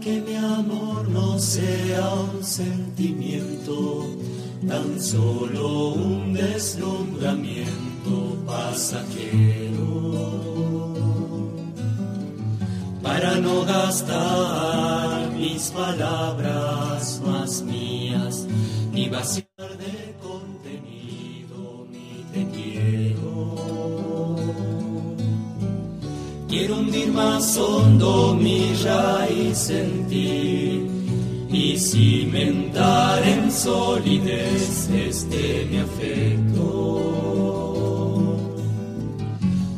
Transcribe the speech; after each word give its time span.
que 0.00 0.20
mi 0.20 0.36
amor 0.36 1.08
no 1.08 1.38
sea 1.38 2.14
un 2.14 2.44
sentimiento, 2.44 4.06
tan 4.66 5.00
solo 5.00 5.94
un 5.94 6.32
deslumbramiento 6.32 8.36
pasajero. 8.46 9.88
Para 13.02 13.36
no 13.36 13.64
gastar 13.64 15.30
mis 15.32 15.70
palabras 15.70 17.22
más 17.24 17.62
mías, 17.62 18.46
ni 18.92 19.08
vaciar 19.08 19.47
más 27.18 27.56
hondo 27.58 28.34
mi 28.34 28.72
raíz 28.84 29.70
en 29.70 30.06
y 31.50 31.76
cimentar 31.76 33.22
en 33.26 33.50
solidez 33.50 34.88
este 34.90 35.66
mi 35.70 35.78
afecto. 35.78 36.66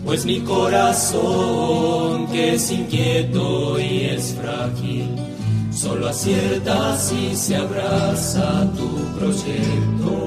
Pues 0.04 0.26
mi 0.26 0.40
corazón, 0.40 2.26
que 2.26 2.54
es 2.54 2.70
inquieto 2.72 3.78
y 3.80 4.00
es 4.14 4.34
frágil, 4.34 5.08
solo 5.72 6.08
acierta 6.08 6.98
si 6.98 7.34
se 7.34 7.56
abraza 7.56 8.68
tu 8.76 8.88
proyecto. 9.18 10.18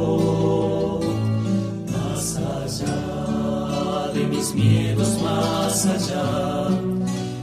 Más 1.92 2.38
allá 2.38 4.12
de 4.16 4.24
mis 4.26 4.56
miedos, 4.56 5.22
más 5.22 5.86
allá 5.86 6.93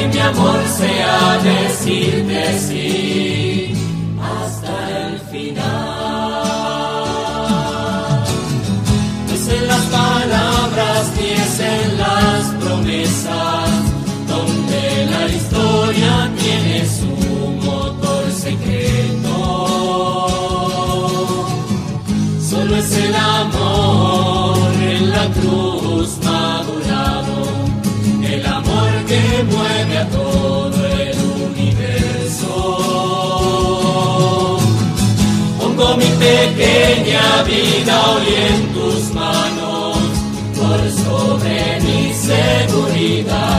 que 0.00 0.08
mi 0.08 0.18
amor 0.18 0.60
sea 0.78 1.38
decirte 1.42 2.58
sí 2.58 3.74
hasta 4.32 4.74
el 5.00 5.18
final. 5.30 5.60
No 9.26 9.32
es 9.34 9.48
en 9.48 9.66
las 9.68 9.84
palabras 9.98 11.12
ni 11.16 11.28
es 11.44 11.60
en 11.60 11.98
las 11.98 12.42
promesas, 12.62 13.70
donde 14.28 14.82
la 15.12 15.22
historia 15.28 16.30
tiene 16.38 16.76
su 16.98 17.12
motor 17.66 18.24
secreto. 18.32 19.36
Solo 22.50 22.76
es 22.76 22.92
el 22.92 23.14
amor 23.14 24.72
en 24.82 25.10
la 25.10 25.26
cruz 25.28 26.10
pequeña 36.90 37.42
vida 37.44 38.10
hoy 38.10 38.34
en 38.34 38.72
tus 38.72 39.14
manos, 39.14 39.98
por 40.56 40.90
sobre 40.90 41.80
mis 41.80 42.16
seguridades 42.16 43.49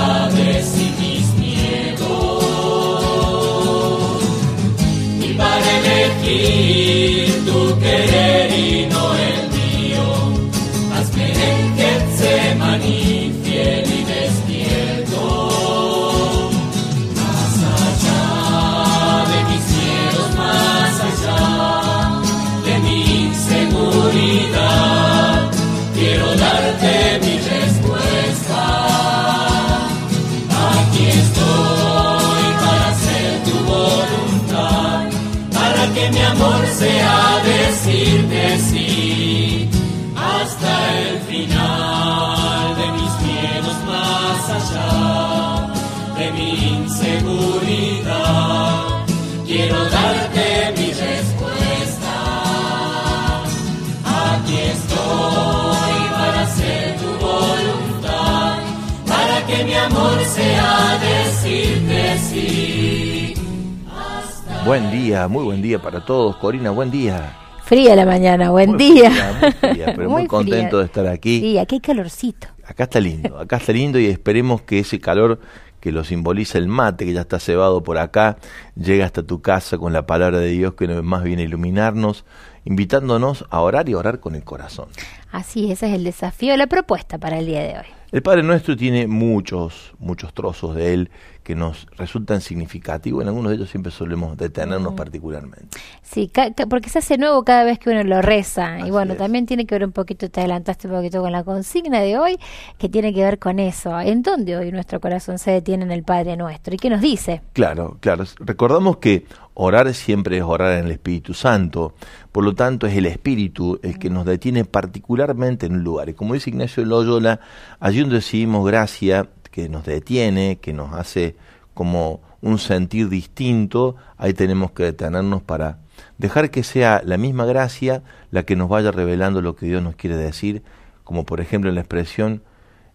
Buen 64.65 64.91
día, 64.91 65.27
muy 65.27 65.43
buen 65.43 65.61
día 65.61 65.81
para 65.81 66.05
todos. 66.05 66.35
Corina, 66.37 66.69
buen 66.69 66.91
día. 66.91 67.35
Fría 67.65 67.95
la 67.95 68.05
mañana, 68.05 68.51
buen 68.51 68.71
Muy 68.71 68.77
día. 68.77 69.09
fría, 69.11 69.39
muy 69.41 69.51
fría, 69.51 69.85
pero 69.95 70.09
muy, 70.09 70.19
Muy 70.21 70.27
contento 70.27 70.69
fría. 70.69 70.79
de 70.79 70.85
estar 70.85 71.07
aquí. 71.07 71.39
Sí, 71.39 71.57
aquí 71.57 71.75
hay 71.75 71.81
calorcito. 71.81 72.47
Acá 72.65 72.83
está 72.83 72.99
lindo, 72.99 73.39
acá 73.39 73.57
está 73.57 73.73
lindo 73.73 73.99
y 73.99 74.05
esperemos 74.05 74.61
que 74.61 74.79
ese 74.79 74.99
calor 74.99 75.39
que 75.79 75.91
lo 75.91 76.03
simboliza 76.03 76.59
el 76.59 76.67
mate, 76.67 77.05
que 77.05 77.13
ya 77.13 77.21
está 77.21 77.39
cebado 77.39 77.81
por 77.81 77.97
acá, 77.97 78.37
llegue 78.75 79.03
hasta 79.03 79.23
tu 79.23 79.41
casa 79.41 79.77
con 79.79 79.91
la 79.93 80.05
palabra 80.05 80.37
de 80.37 80.49
Dios 80.49 80.75
que 80.75 80.87
más 80.87 81.23
viene 81.23 81.41
a 81.41 81.45
iluminarnos, 81.45 82.23
invitándonos 82.65 83.45
a 83.49 83.61
orar 83.61 83.89
y 83.89 83.93
a 83.93 83.97
orar 83.97 84.19
con 84.19 84.35
el 84.35 84.43
corazón. 84.43 84.89
Así, 85.31 85.71
ese 85.71 85.87
es 85.87 85.93
el 85.95 86.03
desafío, 86.03 86.55
la 86.55 86.67
propuesta 86.67 87.17
para 87.17 87.39
el 87.39 87.47
día 87.47 87.61
de 87.63 87.79
hoy. 87.79 87.85
El 88.11 88.21
Padre 88.21 88.43
Nuestro 88.43 88.75
tiene 88.75 89.07
muchos, 89.07 89.93
muchos 89.97 90.33
trozos 90.33 90.75
de 90.75 90.93
él 90.93 91.11
que 91.43 91.55
nos 91.55 91.87
resultan 91.95 92.41
significativos. 92.41 93.21
En 93.21 93.29
algunos 93.29 93.49
de 93.51 93.55
ellos 93.55 93.69
siempre 93.69 93.89
solemos 93.89 94.35
detenernos 94.35 94.95
particularmente. 94.95 95.77
Sí, 96.01 96.29
porque 96.69 96.89
se 96.89 96.99
hace 96.99 97.17
nuevo 97.17 97.45
cada 97.45 97.63
vez 97.63 97.79
que 97.79 97.89
uno 97.89 98.03
lo 98.03 98.21
reza. 98.21 98.85
y 98.85 98.91
bueno, 98.91 99.15
también 99.15 99.45
tiene 99.45 99.65
que 99.65 99.75
ver 99.75 99.85
un 99.85 99.93
poquito, 99.93 100.29
te 100.29 100.41
adelantaste 100.41 100.87
un 100.87 100.93
poquito 100.95 101.21
con 101.21 101.31
la 101.31 101.45
consigna 101.45 102.01
de 102.01 102.17
hoy, 102.17 102.37
que 102.77 102.89
tiene 102.89 103.13
que 103.13 103.23
ver 103.23 103.39
con 103.39 103.59
eso. 103.59 103.97
¿En 104.01 104.23
dónde 104.23 104.57
hoy 104.57 104.73
nuestro 104.73 104.99
corazón 104.99 105.39
se 105.39 105.51
detiene 105.51 105.85
en 105.85 105.91
el 105.91 106.03
Padre 106.03 106.35
Nuestro? 106.35 106.75
¿Y 106.75 106.77
qué 106.77 106.89
nos 106.89 106.99
dice? 106.99 107.41
Claro, 107.53 107.97
claro. 108.01 108.25
Recordamos 108.39 108.97
que 108.97 109.25
orar 109.53 109.93
siempre 109.93 110.37
es 110.37 110.43
orar 110.43 110.79
en 110.79 110.85
el 110.85 110.91
Espíritu 110.91 111.33
Santo. 111.33 111.93
Por 112.31 112.43
lo 112.43 112.53
tanto, 112.53 112.87
es 112.87 112.95
el 112.95 113.05
Espíritu 113.05 113.79
el 113.83 113.99
que 113.99 114.09
nos 114.09 114.25
detiene 114.25 114.65
particularmente 114.65 115.65
en 115.65 115.73
un 115.73 115.83
lugar. 115.83 116.09
Y 116.09 116.13
como 116.13 116.33
dice 116.33 116.49
Ignacio 116.49 116.85
Loyola, 116.85 117.39
allí 117.79 118.01
donde 118.01 118.15
recibimos 118.15 118.65
gracia, 118.65 119.27
que 119.51 119.69
nos 119.69 119.85
detiene, 119.85 120.59
que 120.61 120.73
nos 120.73 120.93
hace 120.93 121.35
como 121.73 122.21
un 122.41 122.57
sentir 122.57 123.09
distinto, 123.09 123.95
ahí 124.17 124.33
tenemos 124.33 124.71
que 124.71 124.83
detenernos 124.83 125.43
para 125.43 125.79
dejar 126.17 126.49
que 126.49 126.63
sea 126.63 127.01
la 127.05 127.17
misma 127.17 127.45
gracia 127.45 128.01
la 128.31 128.43
que 128.43 128.55
nos 128.55 128.69
vaya 128.69 128.91
revelando 128.91 129.41
lo 129.41 129.55
que 129.55 129.67
Dios 129.67 129.83
nos 129.83 129.95
quiere 129.95 130.15
decir, 130.15 130.63
como 131.03 131.25
por 131.25 131.41
ejemplo 131.41 131.71
la 131.71 131.81
expresión, 131.81 132.41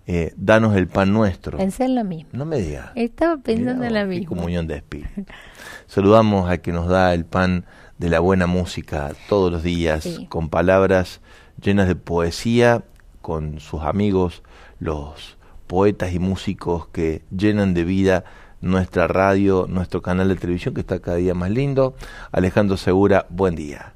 eh, 0.06 0.32
danos 0.36 0.76
el 0.76 0.86
pan 0.86 1.12
nuestro. 1.12 1.58
Pensé 1.58 1.84
en 1.84 1.96
lo 1.96 2.04
mismo. 2.04 2.30
No 2.32 2.44
me 2.44 2.58
digas. 2.58 2.90
Estaba 2.94 3.36
pensando 3.38 3.84
en 3.84 3.94
la 3.94 4.04
misma. 4.04 4.28
comunión 4.28 4.66
de 4.66 4.76
espíritu. 4.76 5.24
Saludamos 5.86 6.48
a 6.48 6.58
que 6.58 6.72
nos 6.72 6.88
da 6.88 7.12
el 7.12 7.24
pan 7.24 7.64
de 7.98 8.10
la 8.10 8.20
buena 8.20 8.46
música 8.46 9.12
todos 9.28 9.50
los 9.50 9.62
días, 9.62 10.20
con 10.28 10.48
palabras 10.48 11.20
llenas 11.60 11.88
de 11.88 11.96
poesía, 11.96 12.84
con 13.20 13.58
sus 13.58 13.82
amigos, 13.82 14.42
los 14.78 15.36
poetas 15.66 16.12
y 16.12 16.18
músicos 16.18 16.86
que 16.88 17.22
llenan 17.36 17.74
de 17.74 17.84
vida 17.84 18.24
nuestra 18.60 19.06
radio, 19.06 19.66
nuestro 19.68 20.02
canal 20.02 20.28
de 20.28 20.36
televisión 20.36 20.74
que 20.74 20.80
está 20.80 21.00
cada 21.00 21.16
día 21.16 21.34
más 21.34 21.50
lindo. 21.50 21.94
Alejandro 22.32 22.76
Segura, 22.76 23.26
buen 23.30 23.54
día. 23.54 23.95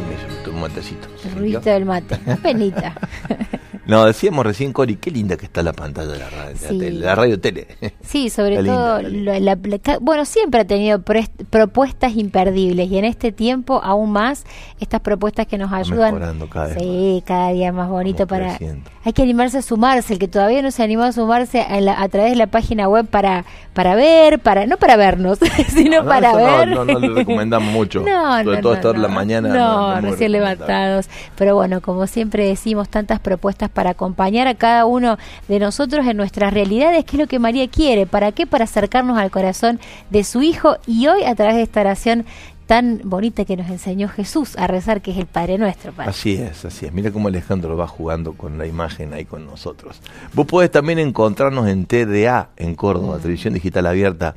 Un 0.00 0.60
matecito. 0.60 1.08
Ruido 1.34 1.60
del 1.60 1.84
mate, 1.84 2.18
penita. 2.42 2.94
No, 3.92 4.06
decíamos 4.06 4.46
recién, 4.46 4.72
Cori, 4.72 4.96
qué 4.96 5.10
linda 5.10 5.36
que 5.36 5.44
está 5.44 5.62
la 5.62 5.74
pantalla 5.74 6.12
de 6.12 6.18
la 6.18 6.30
radio, 6.30 6.90
la, 6.92 7.14
radio 7.14 7.38
tele. 7.38 7.66
Sí, 8.02 8.30
sobre 8.30 8.64
todo, 8.64 9.02
la, 9.02 9.58
bueno, 10.00 10.24
siempre 10.24 10.62
ha 10.62 10.64
tenido 10.64 11.02
propuestas 11.02 12.16
imperdibles 12.16 12.90
y 12.90 12.96
en 12.96 13.04
este 13.04 13.32
tiempo 13.32 13.82
aún 13.84 14.10
más 14.12 14.44
estas 14.80 15.02
propuestas 15.02 15.46
que 15.46 15.58
nos 15.58 15.72
ayudan. 15.72 16.38
Cada 16.48 16.68
vez 16.68 16.78
sí, 16.78 17.22
cada 17.26 17.50
día 17.50 17.70
más 17.70 17.90
bonito 17.90 18.26
para. 18.26 18.58
Hay 19.04 19.12
que 19.12 19.22
animarse 19.22 19.58
a 19.58 19.62
sumarse, 19.62 20.12
el 20.12 20.18
que 20.18 20.28
todavía 20.28 20.62
no 20.62 20.70
se 20.70 20.82
animó 20.82 21.02
a 21.02 21.12
sumarse 21.12 21.60
a, 21.60 22.08
través 22.08 22.30
de 22.30 22.36
la 22.36 22.46
página 22.46 22.88
web 22.88 23.06
para 23.06 23.44
para 23.74 23.94
ver, 23.94 24.38
para 24.38 24.66
no 24.66 24.76
para 24.76 24.96
vernos, 24.96 25.38
sino 25.68 26.04
para 26.04 26.36
ver. 26.36 26.68
No, 26.68 26.84
no, 26.84 26.98
no, 26.98 27.14
recomendamos 27.14 27.72
mucho. 27.72 28.00
no, 28.06 28.42
sobre 28.44 28.62
todo 28.62 28.74
estar 28.74 28.96
la 28.96 29.08
mañana. 29.08 29.48
No, 29.48 30.00
recién 30.00 30.32
levantados. 30.32 31.08
Pero 31.36 31.56
bueno, 31.56 31.80
como 31.80 32.06
siempre 32.06 32.46
decimos, 32.46 32.88
tantas 32.88 33.18
propuestas 33.20 33.70
para 33.70 33.81
acompañar 33.90 34.48
a 34.48 34.54
cada 34.54 34.86
uno 34.86 35.18
de 35.48 35.58
nosotros 35.58 36.06
en 36.06 36.16
nuestras 36.16 36.52
realidades, 36.52 37.04
qué 37.04 37.16
es 37.16 37.20
lo 37.20 37.26
que 37.26 37.38
María 37.38 37.68
quiere, 37.68 38.06
para 38.06 38.32
qué, 38.32 38.46
para 38.46 38.64
acercarnos 38.64 39.18
al 39.18 39.30
corazón 39.30 39.80
de 40.10 40.24
su 40.24 40.42
Hijo 40.42 40.76
y 40.86 41.06
hoy 41.08 41.24
a 41.24 41.34
través 41.34 41.56
de 41.56 41.62
esta 41.62 41.80
oración 41.80 42.24
tan 42.66 43.00
bonita 43.04 43.44
que 43.44 43.56
nos 43.56 43.68
enseñó 43.68 44.08
Jesús 44.08 44.56
a 44.56 44.66
rezar, 44.66 45.02
que 45.02 45.10
es 45.10 45.18
el 45.18 45.26
Padre 45.26 45.58
Nuestro. 45.58 45.92
Así 45.98 46.34
es, 46.34 46.64
así 46.64 46.86
es. 46.86 46.92
Mira 46.92 47.10
cómo 47.10 47.28
Alejandro 47.28 47.76
va 47.76 47.86
jugando 47.86 48.32
con 48.32 48.56
la 48.56 48.66
imagen 48.66 49.12
ahí 49.12 49.24
con 49.24 49.44
nosotros. 49.44 50.00
Vos 50.32 50.46
podés 50.46 50.70
también 50.70 50.98
encontrarnos 50.98 51.68
en 51.68 51.86
TDA, 51.86 52.50
en 52.56 52.74
Córdoba, 52.74 53.18
Televisión 53.18 53.54
Digital 53.54 53.86
Abierta, 53.86 54.36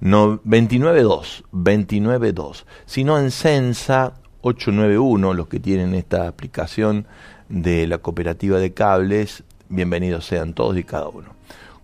no, 0.00 0.40
292, 0.44 1.44
292. 1.52 2.66
Sino 2.86 3.18
en 3.18 3.30
Sensa 3.30 4.14
891, 4.42 5.34
los 5.34 5.48
que 5.48 5.60
tienen 5.60 5.94
esta 5.94 6.28
aplicación 6.28 7.06
de 7.52 7.86
la 7.86 7.98
cooperativa 7.98 8.58
de 8.58 8.72
cables, 8.72 9.44
bienvenidos 9.68 10.24
sean 10.24 10.54
todos 10.54 10.78
y 10.78 10.84
cada 10.84 11.08
uno. 11.08 11.34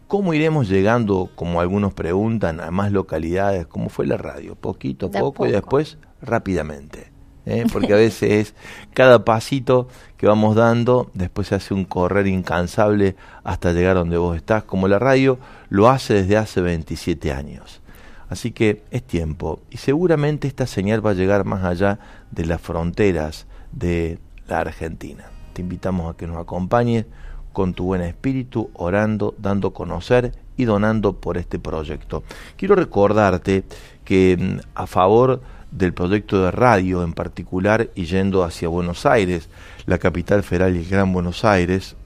¿Cómo 0.06 0.32
iremos 0.32 0.66
llegando, 0.66 1.30
como 1.34 1.60
algunos 1.60 1.92
preguntan, 1.92 2.60
a 2.60 2.70
más 2.70 2.90
localidades? 2.90 3.66
¿Cómo 3.66 3.90
fue 3.90 4.06
la 4.06 4.16
radio? 4.16 4.54
Poquito 4.54 5.06
a 5.06 5.10
poco, 5.10 5.46
y 5.46 5.52
después 5.52 5.98
rápidamente. 6.22 7.12
¿eh? 7.44 7.66
Porque 7.70 7.92
a 7.92 7.96
veces 7.96 8.30
es 8.48 8.54
cada 8.94 9.26
pasito 9.26 9.88
que 10.16 10.26
vamos 10.26 10.56
dando, 10.56 11.10
después 11.12 11.48
se 11.48 11.56
hace 11.56 11.74
un 11.74 11.84
correr 11.84 12.26
incansable 12.28 13.14
hasta 13.44 13.72
llegar 13.72 13.96
donde 13.96 14.16
vos 14.16 14.38
estás, 14.38 14.64
como 14.64 14.88
la 14.88 14.98
radio 14.98 15.38
lo 15.68 15.90
hace 15.90 16.14
desde 16.14 16.38
hace 16.38 16.62
27 16.62 17.30
años. 17.30 17.82
Así 18.30 18.52
que 18.52 18.84
es 18.90 19.02
tiempo 19.02 19.60
y 19.70 19.76
seguramente 19.76 20.48
esta 20.48 20.66
señal 20.66 21.04
va 21.04 21.10
a 21.10 21.14
llegar 21.14 21.44
más 21.44 21.62
allá 21.62 21.98
de 22.30 22.46
las 22.46 22.60
fronteras 22.62 23.46
de 23.72 24.18
la 24.46 24.60
Argentina 24.60 25.30
invitamos 25.58 26.12
a 26.12 26.16
que 26.16 26.26
nos 26.26 26.36
acompañes 26.38 27.06
con 27.52 27.74
tu 27.74 27.84
buen 27.84 28.02
espíritu, 28.02 28.70
orando, 28.74 29.34
dando 29.38 29.68
a 29.68 29.74
conocer 29.74 30.32
y 30.56 30.64
donando 30.64 31.14
por 31.14 31.38
este 31.38 31.58
proyecto. 31.58 32.22
Quiero 32.56 32.74
recordarte 32.74 33.64
que 34.04 34.36
mm, 34.38 34.58
a 34.74 34.86
favor 34.86 35.40
del 35.70 35.92
proyecto 35.92 36.42
de 36.44 36.50
radio 36.50 37.02
en 37.02 37.12
particular 37.12 37.90
y 37.94 38.04
yendo 38.04 38.44
hacia 38.44 38.68
Buenos 38.68 39.06
Aires, 39.06 39.48
la 39.86 39.98
capital 39.98 40.42
federal 40.42 40.76
y 40.76 40.80
el 40.80 40.88
Gran 40.88 41.12
Buenos 41.12 41.44
Aires, 41.44 41.96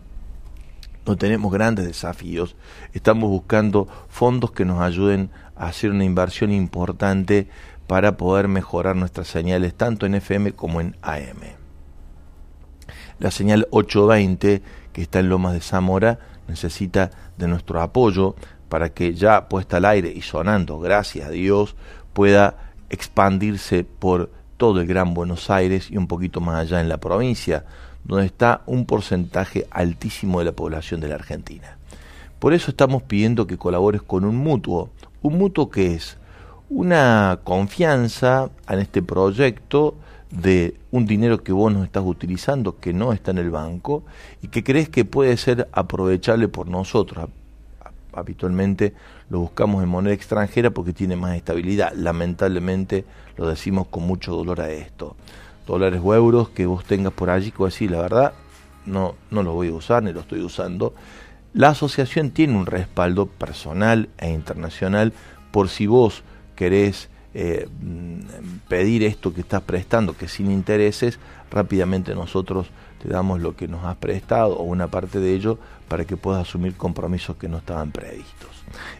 no 1.07 1.17
tenemos 1.17 1.53
grandes 1.53 1.87
desafíos. 1.87 2.57
Estamos 2.93 3.29
buscando 3.29 3.89
fondos 4.09 4.53
que 4.53 4.65
nos 4.65 4.81
ayuden 4.81 5.31
a 5.57 5.67
hacer 5.67 5.91
una 5.91 6.05
inversión 6.05 6.53
importante 6.53 7.49
para 7.87 8.17
poder 8.17 8.49
mejorar 8.49 8.97
nuestras 8.97 9.29
señales 9.29 9.75
tanto 9.75 10.07
en 10.07 10.15
FM 10.15 10.53
como 10.53 10.81
en 10.81 10.97
AM. 11.03 11.62
La 13.23 13.31
señal 13.31 13.69
820, 13.71 14.63
que 14.93 15.01
está 15.01 15.21
en 15.21 15.29
Lomas 15.29 15.53
de 15.53 15.61
Zamora, 15.61 16.19
necesita 16.49 17.13
de 17.37 17.47
nuestro 17.47 17.81
apoyo 17.81 18.35
para 18.69 18.89
que 18.89 19.15
ya 19.15 19.49
puesta 19.49 19.77
al 19.77 19.85
aire 19.85 20.13
y 20.13 20.23
sonando, 20.23 20.81
gracias 20.81 21.29
a 21.29 21.31
Dios, 21.31 21.77
pueda 22.15 22.73
expandirse 22.91 23.85
por 23.85 24.33
todo 24.57 24.81
el 24.81 24.89
Gran 24.89 25.15
Buenos 25.15 25.51
Aires 25.51 25.89
y 25.89 25.99
un 25.99 26.09
poquito 26.09 26.41
más 26.41 26.63
allá 26.63 26.81
en 26.81 26.89
la 26.89 26.97
provincia, 26.97 27.65
donde 28.03 28.27
está 28.27 28.63
un 28.67 28.87
porcentaje 28.87 29.69
altísimo 29.71 30.41
de 30.41 30.47
la 30.47 30.53
población 30.53 31.01
de 31.01 31.07
la 31.07 31.15
Argentina. 31.15 31.79
Por 32.41 32.55
eso 32.55 32.73
estamos 32.73 33.05
pidiendo 33.05 33.47
que 33.47 33.57
colabores 33.57 34.03
con 34.03 34.25
un 34.25 34.35
mutuo. 34.35 34.91
¿Un 35.23 35.39
mutuo 35.39 35.71
que 35.71 35.95
es? 35.95 36.19
Una 36.69 37.39
confianza 37.45 38.51
en 38.69 38.81
este 38.81 39.01
proyecto 39.01 39.95
de 40.33 40.75
un 40.91 41.05
dinero 41.07 41.45
que 41.45 41.53
vos 41.53 41.73
no 41.73 41.85
estás 41.85 42.03
utilizando, 42.05 42.81
que 42.81 42.93
no 42.93 43.13
está 43.13 43.31
en 43.31 43.39
el 43.39 43.51
banco 43.51 44.03
y 44.41 44.49
que 44.49 44.65
crees 44.65 44.89
que 44.89 45.05
puede 45.05 45.37
ser 45.37 45.69
aprovechable 45.73 46.49
por 46.49 46.69
nosotros. 46.69 47.29
Habitualmente 48.15 48.95
lo 49.29 49.41
buscamos 49.41 49.83
en 49.83 49.89
moneda 49.91 50.15
extranjera 50.15 50.71
porque 50.71 50.93
tiene 50.93 51.17
más 51.17 51.37
estabilidad. 51.37 51.93
Lamentablemente 51.95 53.05
lo 53.37 53.47
decimos 53.47 53.87
con 53.89 54.05
mucho 54.05 54.35
dolor 54.35 54.61
a 54.63 54.71
esto. 54.71 55.17
Dólares 55.67 56.01
o 56.03 56.15
euros 56.15 56.49
que 56.49 56.67
vos 56.67 56.85
tengas 56.85 57.13
por 57.13 57.31
allí, 57.31 57.53
que 57.53 57.65
decir, 57.65 57.91
la 57.91 58.01
verdad, 58.01 58.33
no, 58.87 59.15
no 59.31 59.43
lo 59.43 59.53
voy 59.53 59.69
a 59.69 59.75
usar 59.75 60.03
ni 60.03 60.13
lo 60.13 60.21
estoy 60.21 60.41
usando. 60.41 60.95
La 61.53 61.69
asociación 61.69 62.31
tiene 62.31 62.57
un 62.57 62.65
respaldo 62.65 63.27
personal 63.27 64.09
e 64.17 64.31
internacional 64.31 65.13
por 65.51 65.69
si 65.69 65.87
vos 65.87 66.23
querés 66.57 67.11
eh, 67.35 67.69
pedir 68.69 69.03
esto 69.05 69.33
que 69.33 69.41
estás 69.41 69.63
prestando, 69.63 70.17
que 70.17 70.29
sin 70.29 70.51
intereses, 70.51 71.19
rápidamente 71.51 72.15
nosotros 72.15 72.69
te 73.03 73.09
damos 73.09 73.41
lo 73.41 73.57
que 73.57 73.69
nos 73.69 73.85
has 73.85 73.97
prestado 73.97 74.57
o 74.57 74.63
una 74.63 74.89
parte 74.89 75.19
de 75.19 75.35
ello 75.35 75.59
para 75.89 76.05
que 76.05 76.17
puedas 76.17 76.43
asumir 76.43 76.75
compromisos 76.75 77.37
que 77.37 77.49
no 77.49 77.59
estaban 77.59 77.91
previstos. 77.91 78.51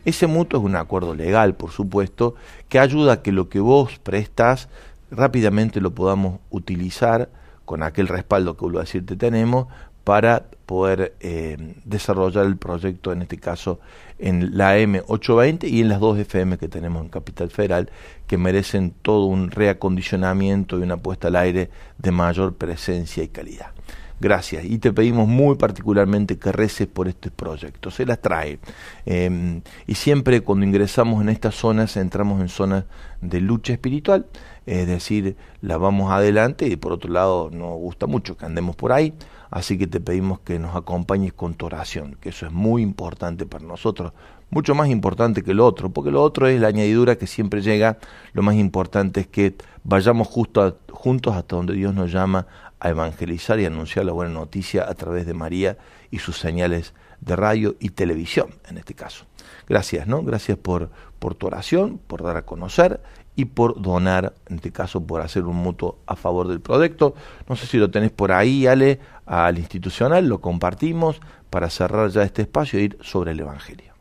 Ese 0.05 0.27
mutuo 0.27 0.61
es 0.61 0.67
un 0.67 0.77
acuerdo 0.77 1.15
legal, 1.15 1.55
por 1.55 1.71
supuesto, 1.71 2.35
que 2.69 2.79
ayuda 2.79 3.13
a 3.13 3.23
que 3.23 3.33
lo 3.33 3.49
que 3.49 3.61
vos 3.61 3.99
prestas 3.99 4.69
rápidamente 5.11 5.81
lo 5.81 5.95
podamos 5.95 6.41
utilizar 6.51 7.29
con 7.65 7.83
aquel 7.83 8.09
respaldo 8.09 8.57
que 8.57 8.63
vuelvo 8.63 8.79
a 8.79 8.83
decirte 8.83 9.17
tenemos 9.17 9.69
para 10.05 10.47
poder 10.67 11.15
eh, 11.21 11.75
desarrollar 11.85 12.47
el 12.47 12.57
proyecto, 12.57 13.13
en 13.13 13.23
este 13.23 13.39
caso 13.39 13.81
en 14.19 14.57
la 14.57 14.79
M820 14.79 15.69
y 15.69 15.81
en 15.81 15.89
las 15.89 16.01
dos 16.01 16.19
FM 16.19 16.57
que 16.57 16.69
tenemos 16.69 17.03
en 17.03 17.09
Capital 17.09 17.51
Federal, 17.51 17.91
que 18.27 18.39
merecen 18.39 18.95
todo 19.03 19.27
un 19.27 19.51
reacondicionamiento 19.51 20.79
y 20.79 20.83
una 20.83 20.97
puesta 20.97 21.29
al 21.29 21.37
aire 21.37 21.71
de 21.99 22.13
mayor 22.13 22.55
presencia 22.55 23.23
y 23.23 23.29
calidad. 23.29 23.73
gracias. 24.21 24.65
Y 24.65 24.79
te 24.79 24.93
pedimos 24.93 25.27
muy 25.27 25.57
particularmente 25.57 26.39
que 26.39 26.53
reces 26.53 26.87
por 26.87 27.09
este 27.09 27.33
proyecto. 27.33 27.91
Se 27.91 28.07
las 28.07 28.21
trae. 28.23 28.61
Em, 29.05 29.63
y 29.89 29.97
siempre 29.97 30.43
cuando 30.43 30.65
ingresamos 30.65 31.21
en 31.21 31.29
estas 31.29 31.57
zonas, 31.57 31.97
entramos 31.97 32.41
en 32.41 32.49
zonas 32.49 32.85
de 33.21 33.41
lucha 33.41 33.73
espiritual, 33.73 34.27
es 34.65 34.87
decir, 34.87 35.37
la 35.61 35.77
vamos 35.77 36.13
adelante 36.13 36.69
y 36.69 36.77
por 36.77 36.93
otro 36.93 37.11
lado 37.11 37.51
nos 37.51 37.77
gusta 37.79 38.07
mucho 38.07 38.37
que 38.37 38.47
andemos 38.47 38.77
por 38.77 38.93
ahí. 38.93 39.13
Así 39.53 39.77
que 39.77 39.87
te 39.87 40.01
pedimos 40.01 40.41
que 40.41 40.59
nos 40.59 40.75
acompañes 40.75 41.35
con 41.35 41.53
tu 41.53 41.67
oración, 41.67 42.17
que 42.23 42.31
eso 42.31 42.47
es 42.47 42.53
muy 42.53 42.81
importante 42.81 43.45
para 43.45 43.63
nosotros, 43.63 44.15
mucho 44.49 44.75
más 44.75 44.89
importante 44.89 45.43
que 45.43 45.53
lo 45.53 45.67
otro, 45.67 45.91
porque 45.91 46.11
lo 46.11 46.23
otro 46.23 46.49
es 46.49 46.59
la 46.59 46.69
añadidura 46.69 47.17
que 47.17 47.27
siempre 47.27 47.61
llega, 47.61 47.99
lo 48.33 48.43
más 48.43 48.55
importante 48.55 49.21
es 49.21 49.27
que 49.27 49.55
vayamos 49.85 50.29
justo 50.29 50.79
juntos 50.91 51.37
hasta 51.37 51.55
donde 51.55 51.75
Dios 51.75 51.95
nos 51.95 52.11
llama 52.11 52.47
a 52.81 52.89
evangelizar 52.89 53.61
y 53.61 53.67
anunciar 53.67 54.07
la 54.07 54.13
buena 54.13 54.33
noticia 54.33 54.89
a 54.89 54.95
través 54.95 55.27
de 55.27 55.35
María 55.35 55.77
y 56.11 56.21
sus 56.21 56.39
señales 56.39 56.95
de 57.21 57.37
radio 57.37 57.77
y 57.79 57.91
televisión, 57.91 58.55
en 58.71 58.79
este 58.79 58.95
caso. 58.95 59.27
Gracias, 59.69 60.07
¿no? 60.07 60.23
Gracias 60.23 60.57
por, 60.57 60.89
por 61.19 61.35
tu 61.35 61.47
oración, 61.47 62.01
por 62.07 62.23
dar 62.23 62.39
a 62.39 62.47
conocer 62.47 63.03
y 63.35 63.47
por 63.47 63.81
donar, 63.81 64.35
en 64.49 64.57
este 64.57 64.73
caso 64.73 65.05
por 65.05 65.21
hacer 65.21 65.45
un 65.45 65.57
mutuo 65.57 65.99
a 66.07 66.17
favor 66.17 66.49
del 66.49 66.61
proyecto. 66.61 67.15
No 67.49 67.57
sé 67.57 67.67
si 67.67 67.79
lo 67.79 67.91
tenés 67.91 68.11
por 68.11 68.33
ahí, 68.33 68.67
Ale, 68.67 69.01
al 69.27 69.59
institucional, 69.59 70.29
lo 70.29 70.41
compartimos 70.41 71.21
para 71.51 71.71
cerrar 71.71 72.11
ya 72.11 72.23
este 72.23 72.43
espacio 72.43 72.79
e 72.79 72.83
ir 72.83 72.99
sobre 73.01 73.33
el 73.33 73.41
Evangelio. 73.41 73.93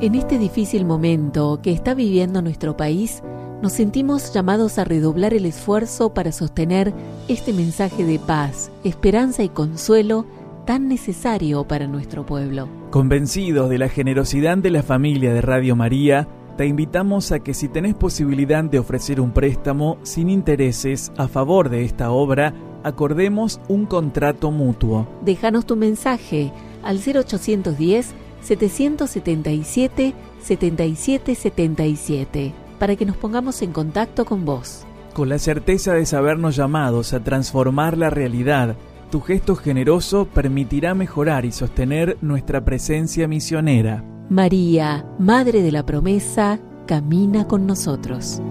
En 0.00 0.14
este 0.16 0.38
difícil 0.38 0.84
momento 0.84 1.60
que 1.62 1.72
está 1.72 1.94
viviendo 1.94 2.42
nuestro 2.42 2.76
país, 2.76 3.22
nos 3.62 3.72
sentimos 3.72 4.34
llamados 4.34 4.78
a 4.78 4.84
redoblar 4.84 5.32
el 5.34 5.46
esfuerzo 5.46 6.12
para 6.12 6.32
sostener 6.32 6.92
este 7.28 7.52
mensaje 7.52 8.04
de 8.04 8.18
paz, 8.18 8.72
esperanza 8.82 9.44
y 9.44 9.48
consuelo 9.48 10.26
tan 10.66 10.88
necesario 10.88 11.64
para 11.64 11.86
nuestro 11.86 12.26
pueblo. 12.26 12.68
Convencidos 12.90 13.70
de 13.70 13.78
la 13.78 13.88
generosidad 13.88 14.58
de 14.58 14.70
la 14.70 14.82
familia 14.82 15.32
de 15.32 15.40
Radio 15.40 15.76
María, 15.76 16.26
te 16.56 16.66
invitamos 16.66 17.32
a 17.32 17.40
que 17.40 17.54
si 17.54 17.68
tenés 17.68 17.94
posibilidad 17.94 18.62
de 18.64 18.78
ofrecer 18.78 19.20
un 19.20 19.32
préstamo 19.32 19.98
sin 20.02 20.28
intereses 20.28 21.12
a 21.16 21.28
favor 21.28 21.70
de 21.70 21.84
esta 21.84 22.10
obra, 22.10 22.52
acordemos 22.82 23.60
un 23.68 23.86
contrato 23.86 24.50
mutuo. 24.50 25.06
Déjanos 25.22 25.64
tu 25.66 25.76
mensaje 25.76 26.52
al 26.82 26.98
0810 26.98 28.14
777 28.42 30.14
7777 30.42 32.52
para 32.78 32.96
que 32.96 33.06
nos 33.06 33.16
pongamos 33.16 33.62
en 33.62 33.72
contacto 33.72 34.24
con 34.24 34.44
vos. 34.44 34.84
Con 35.14 35.28
la 35.28 35.38
certeza 35.38 35.94
de 35.94 36.06
sabernos 36.06 36.56
llamados 36.56 37.12
a 37.12 37.22
transformar 37.22 37.96
la 37.96 38.10
realidad, 38.10 38.74
tu 39.12 39.20
gesto 39.20 39.54
generoso 39.54 40.24
permitirá 40.26 40.94
mejorar 40.94 41.44
y 41.44 41.52
sostener 41.52 42.16
nuestra 42.20 42.64
presencia 42.64 43.28
misionera. 43.28 44.02
María, 44.28 45.06
Madre 45.20 45.62
de 45.62 45.70
la 45.70 45.86
Promesa, 45.86 46.58
camina 46.86 47.46
con 47.46 47.64
nosotros. 47.66 48.42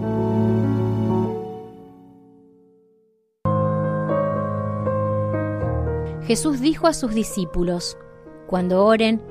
Jesús 6.23 6.61
dijo 6.61 6.87
a 6.87 6.93
sus 6.93 7.13
discípulos, 7.13 7.97
Cuando 8.47 8.85
oren, 8.85 9.21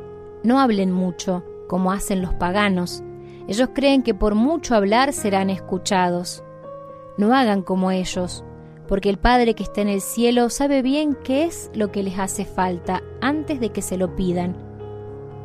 no 0.45 0.61
hablen 0.61 0.93
mucho, 0.93 1.43
como 1.67 1.93
hacen 1.93 2.21
los 2.21 2.35
paganos 2.35 3.03
ellos 3.51 3.71
creen 3.75 4.05
que 4.05 4.15
por 4.15 4.37
mucho 4.37 4.77
hablar 4.77 5.13
serán 5.13 5.51
escuchados. 5.51 6.45
No 7.19 7.35
hagan 7.35 7.63
como 7.63 7.91
ellos, 7.91 8.45
porque 8.91 9.09
el 9.09 9.19
Padre 9.19 9.55
que 9.55 9.63
está 9.63 9.83
en 9.83 9.89
el 9.89 10.01
cielo 10.01 10.51
sabe 10.51 10.83
bien 10.83 11.17
qué 11.23 11.45
es 11.45 11.71
lo 11.75 11.93
que 11.93 12.03
les 12.03 12.19
hace 12.19 12.45
falta 12.45 13.05
antes 13.21 13.61
de 13.61 13.71
que 13.71 13.83
se 13.83 13.97
lo 13.97 14.17
pidan. 14.17 14.57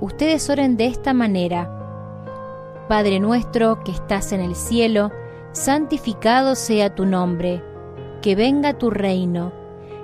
Ustedes 0.01 0.49
oren 0.49 0.77
de 0.77 0.87
esta 0.87 1.13
manera. 1.13 1.69
Padre 2.89 3.19
nuestro 3.19 3.83
que 3.83 3.91
estás 3.91 4.31
en 4.31 4.41
el 4.41 4.55
cielo, 4.55 5.11
santificado 5.51 6.55
sea 6.55 6.95
tu 6.95 7.05
nombre, 7.05 7.61
que 8.23 8.35
venga 8.35 8.79
tu 8.79 8.89
reino, 8.89 9.53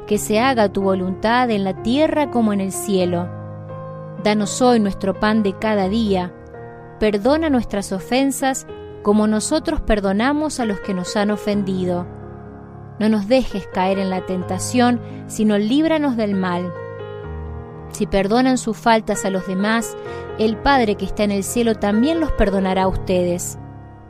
que 0.05 0.19
se 0.19 0.39
haga 0.39 0.71
tu 0.71 0.83
voluntad 0.83 1.49
en 1.49 1.63
la 1.63 1.81
tierra 1.81 2.29
como 2.29 2.53
en 2.53 2.61
el 2.61 2.71
cielo. 2.71 3.27
Danos 4.23 4.61
hoy 4.61 4.79
nuestro 4.79 5.19
pan 5.19 5.41
de 5.41 5.57
cada 5.57 5.89
día 5.89 6.31
perdona 6.99 7.49
nuestras 7.49 7.91
ofensas 7.91 8.67
como 9.01 9.25
nosotros 9.25 9.81
perdonamos 9.81 10.59
a 10.59 10.65
los 10.65 10.79
que 10.81 10.93
nos 10.93 11.17
han 11.17 11.31
ofendido. 11.31 12.20
No 12.99 13.09
nos 13.09 13.27
dejes 13.27 13.67
caer 13.67 13.99
en 13.99 14.09
la 14.09 14.25
tentación, 14.25 14.99
sino 15.27 15.57
líbranos 15.57 16.17
del 16.17 16.35
mal. 16.35 16.71
Si 17.91 18.07
perdonan 18.07 18.57
sus 18.57 18.77
faltas 18.77 19.25
a 19.25 19.29
los 19.29 19.47
demás, 19.47 19.97
el 20.39 20.57
Padre 20.57 20.95
que 20.95 21.05
está 21.05 21.23
en 21.23 21.31
el 21.31 21.43
cielo 21.43 21.75
también 21.75 22.19
los 22.19 22.31
perdonará 22.31 22.83
a 22.83 22.87
ustedes. 22.87 23.57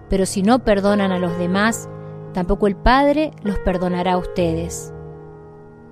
Pero 0.09 0.25
si 0.25 0.43
no 0.43 0.59
perdonan 0.59 1.11
a 1.11 1.19
los 1.19 1.37
demás, 1.37 1.89
tampoco 2.33 2.67
el 2.67 2.75
Padre 2.75 3.31
los 3.43 3.57
perdonará 3.59 4.13
a 4.13 4.17
ustedes. 4.17 4.93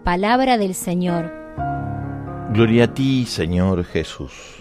Palabra 0.03 0.58
del 0.58 0.75
Señor. 0.75 1.34
Gloria 2.53 2.86
a 2.86 2.93
ti, 2.93 3.25
Señor 3.25 3.84
Jesús. 3.86 4.59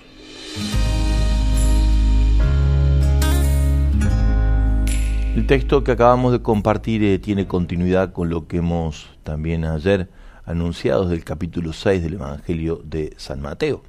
El 5.39 5.47
texto 5.47 5.85
que 5.85 5.93
acabamos 5.93 6.33
de 6.33 6.43
compartir 6.43 7.05
eh, 7.05 7.21
tiene 7.21 7.47
continuidad 7.47 8.13
con 8.13 8.29
lo 8.29 8.49
que 8.49 8.57
hemos 8.57 9.09
también 9.23 9.65
ayer 9.65 10.09
anunciado 10.45 11.09
del 11.09 11.23
capítulo 11.23 11.73
6 11.73 12.03
del 12.03 12.15
Evangelio 12.15 12.83
de 12.83 13.15
San 13.19 13.41
Mateo. 13.41 13.85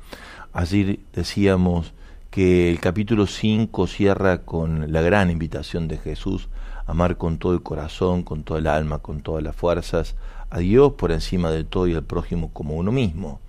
Ayer 0.53 0.99
decíamos 1.11 1.91
que 2.29 2.69
el 2.69 2.79
capítulo 2.79 3.25
5 3.25 3.87
cierra 3.87 4.43
con 4.43 4.93
la 4.93 5.01
gran 5.01 5.31
invitación 5.31 5.87
de 5.87 5.97
Jesús 5.97 6.49
amar 6.85 7.17
con 7.17 7.39
todo 7.39 7.53
el 7.53 7.63
corazón, 7.63 8.21
con 8.21 8.43
toda 8.43 8.59
el 8.59 8.67
alma, 8.67 8.99
con 8.99 9.21
todas 9.21 9.43
las 9.43 9.55
fuerzas, 9.55 10.15
a 10.51 10.59
Dios 10.59 10.93
por 10.99 11.11
encima 11.11 11.49
de 11.49 11.63
todo 11.63 11.87
y 11.87 11.95
al 11.95 12.03
prójimo 12.03 12.51
como 12.53 12.75
uno 12.75 12.91
mismo. 12.91 13.39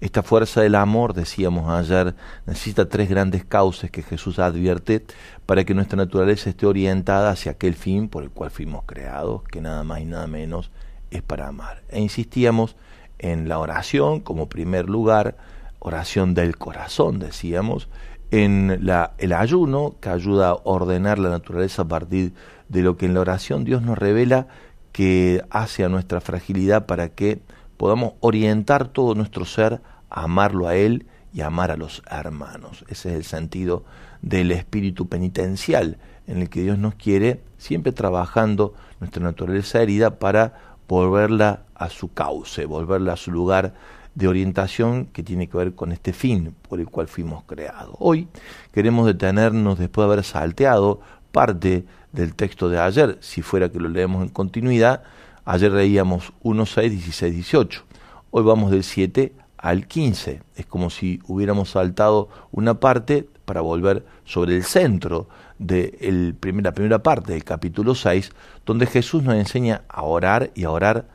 Esta 0.00 0.22
fuerza 0.22 0.60
del 0.60 0.76
amor, 0.76 1.12
decíamos 1.12 1.68
ayer, 1.68 2.14
necesita 2.46 2.88
tres 2.88 3.08
grandes 3.08 3.44
causas 3.44 3.90
que 3.90 4.02
Jesús 4.02 4.38
advierte 4.38 5.04
para 5.44 5.64
que 5.64 5.74
nuestra 5.74 5.96
naturaleza 5.96 6.50
esté 6.50 6.66
orientada 6.66 7.30
hacia 7.30 7.52
aquel 7.52 7.74
fin 7.74 8.08
por 8.08 8.22
el 8.22 8.30
cual 8.30 8.50
fuimos 8.52 8.84
creados, 8.86 9.42
que 9.42 9.60
nada 9.60 9.82
más 9.82 10.00
y 10.00 10.04
nada 10.04 10.28
menos 10.28 10.70
es 11.10 11.22
para 11.22 11.48
amar. 11.48 11.82
E 11.88 12.00
insistíamos 12.00 12.76
en 13.18 13.48
la 13.48 13.58
oración 13.58 14.20
como 14.20 14.48
primer 14.48 14.88
lugar, 14.88 15.36
oración 15.80 16.32
del 16.32 16.56
corazón, 16.56 17.18
decíamos, 17.18 17.88
en 18.30 18.78
la, 18.86 19.14
el 19.18 19.32
ayuno 19.32 19.96
que 20.00 20.10
ayuda 20.10 20.50
a 20.50 20.58
ordenar 20.62 21.18
la 21.18 21.30
naturaleza 21.30 21.82
a 21.82 21.88
partir 21.88 22.34
de 22.68 22.82
lo 22.82 22.96
que 22.96 23.06
en 23.06 23.14
la 23.14 23.20
oración 23.20 23.64
Dios 23.64 23.82
nos 23.82 23.98
revela 23.98 24.46
que 24.92 25.42
hace 25.50 25.84
a 25.84 25.88
nuestra 25.88 26.20
fragilidad 26.20 26.86
para 26.86 27.08
que 27.08 27.40
podamos 27.78 28.14
orientar 28.20 28.88
todo 28.88 29.14
nuestro 29.14 29.46
ser 29.46 29.80
a 30.10 30.24
amarlo 30.24 30.68
a 30.68 30.74
Él 30.76 31.06
y 31.32 31.40
amar 31.40 31.70
a 31.70 31.76
los 31.76 32.02
hermanos. 32.10 32.84
Ese 32.88 33.10
es 33.10 33.14
el 33.16 33.24
sentido 33.24 33.84
del 34.20 34.52
espíritu 34.52 35.08
penitencial, 35.08 35.96
en 36.26 36.42
el 36.42 36.50
que 36.50 36.62
Dios 36.62 36.78
nos 36.78 36.94
quiere 36.96 37.40
siempre 37.56 37.92
trabajando 37.92 38.74
nuestra 39.00 39.22
naturaleza 39.22 39.80
herida 39.80 40.18
para 40.18 40.76
volverla 40.88 41.62
a 41.74 41.88
su 41.88 42.12
cauce, 42.12 42.66
volverla 42.66 43.14
a 43.14 43.16
su 43.16 43.30
lugar 43.30 43.74
de 44.14 44.26
orientación 44.26 45.06
que 45.06 45.22
tiene 45.22 45.48
que 45.48 45.56
ver 45.56 45.74
con 45.74 45.92
este 45.92 46.12
fin 46.12 46.54
por 46.68 46.80
el 46.80 46.88
cual 46.88 47.06
fuimos 47.06 47.44
creados. 47.44 47.94
Hoy 48.00 48.26
queremos 48.72 49.06
detenernos 49.06 49.78
después 49.78 50.06
de 50.06 50.12
haber 50.12 50.24
salteado 50.24 51.00
parte 51.30 51.84
del 52.12 52.34
texto 52.34 52.68
de 52.68 52.80
ayer, 52.80 53.18
si 53.20 53.42
fuera 53.42 53.68
que 53.70 53.78
lo 53.78 53.88
leemos 53.88 54.22
en 54.22 54.30
continuidad, 54.30 55.02
ayer 55.48 55.72
leíamos 55.72 56.34
1, 56.42 56.66
6, 56.66 56.90
16, 56.92 57.34
18, 57.34 57.84
hoy 58.32 58.42
vamos 58.42 58.70
del 58.70 58.84
7 58.84 59.32
al 59.56 59.86
15, 59.86 60.42
es 60.56 60.66
como 60.66 60.90
si 60.90 61.20
hubiéramos 61.26 61.70
saltado 61.70 62.28
una 62.52 62.80
parte 62.80 63.26
para 63.46 63.62
volver 63.62 64.04
sobre 64.24 64.54
el 64.54 64.62
centro 64.62 65.26
de 65.58 66.34
la 66.60 66.72
primera 66.72 67.02
parte 67.02 67.32
del 67.32 67.44
capítulo 67.44 67.94
6, 67.94 68.30
donde 68.66 68.84
Jesús 68.84 69.22
nos 69.22 69.36
enseña 69.36 69.84
a 69.88 70.02
orar 70.02 70.50
y 70.54 70.64
a 70.64 70.70
orar 70.70 71.08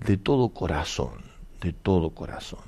de 0.00 0.18
todo 0.18 0.50
corazón, 0.50 1.22
de 1.62 1.72
todo 1.72 2.10
corazón. 2.10 2.60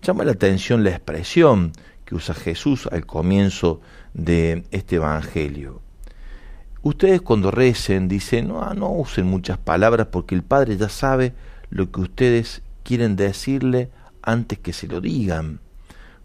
Llama 0.00 0.22
la 0.22 0.30
atención 0.30 0.84
la 0.84 0.90
expresión 0.90 1.72
que 2.04 2.14
usa 2.14 2.36
Jesús 2.36 2.88
al 2.92 3.04
comienzo 3.04 3.80
de 4.14 4.62
este 4.70 4.96
Evangelio. 4.96 5.80
Ustedes 6.84 7.22
cuando 7.22 7.52
recen 7.52 8.08
dicen, 8.08 8.48
no, 8.48 8.62
ah, 8.62 8.74
no 8.74 8.90
usen 8.90 9.26
muchas 9.26 9.56
palabras 9.56 10.08
porque 10.10 10.34
el 10.34 10.42
Padre 10.42 10.76
ya 10.76 10.88
sabe 10.88 11.32
lo 11.70 11.92
que 11.92 12.00
ustedes 12.00 12.62
quieren 12.82 13.14
decirle 13.14 13.90
antes 14.20 14.58
que 14.58 14.72
se 14.72 14.88
lo 14.88 15.00
digan, 15.00 15.60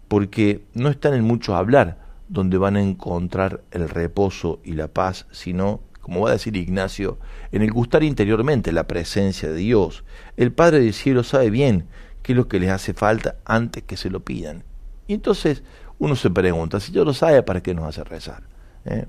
porque 0.08 0.64
no 0.74 0.90
están 0.90 1.14
en 1.14 1.24
mucho 1.24 1.56
hablar 1.56 2.00
donde 2.28 2.58
van 2.58 2.76
a 2.76 2.82
encontrar 2.82 3.62
el 3.70 3.88
reposo 3.88 4.60
y 4.64 4.74
la 4.74 4.88
paz, 4.88 5.28
sino, 5.32 5.82
como 6.02 6.22
va 6.22 6.30
a 6.30 6.34
decir 6.34 6.58
Ignacio, 6.58 7.20
en 7.52 7.62
el 7.62 7.72
gustar 7.72 8.04
interiormente 8.04 8.72
la 8.72 8.88
presencia 8.88 9.50
de 9.50 9.58
Dios. 9.58 10.04
El 10.38 10.52
Padre 10.52 10.80
del 10.80 10.94
Cielo 10.94 11.24
sabe 11.24 11.52
bien 11.52 11.86
qué 12.24 12.34
es 12.34 12.38
lo 12.38 12.48
que 12.48 12.60
les 12.60 12.72
hace 12.72 12.96
falta 12.96 13.36
antes 13.46 13.84
que 13.84 13.96
se 13.96 14.10
lo 14.10 14.22
pidan. 14.22 14.64
Y 15.06 15.14
entonces 15.14 15.62
uno 16.00 16.16
se 16.16 16.32
pregunta, 16.32 16.80
si 16.80 16.92
Dios 16.92 17.06
lo 17.06 17.14
sabe, 17.14 17.44
¿para 17.44 17.62
qué 17.62 17.76
nos 17.76 17.86
hace 17.86 18.04
rezar? 18.04 18.42
¿Eh? 18.86 19.06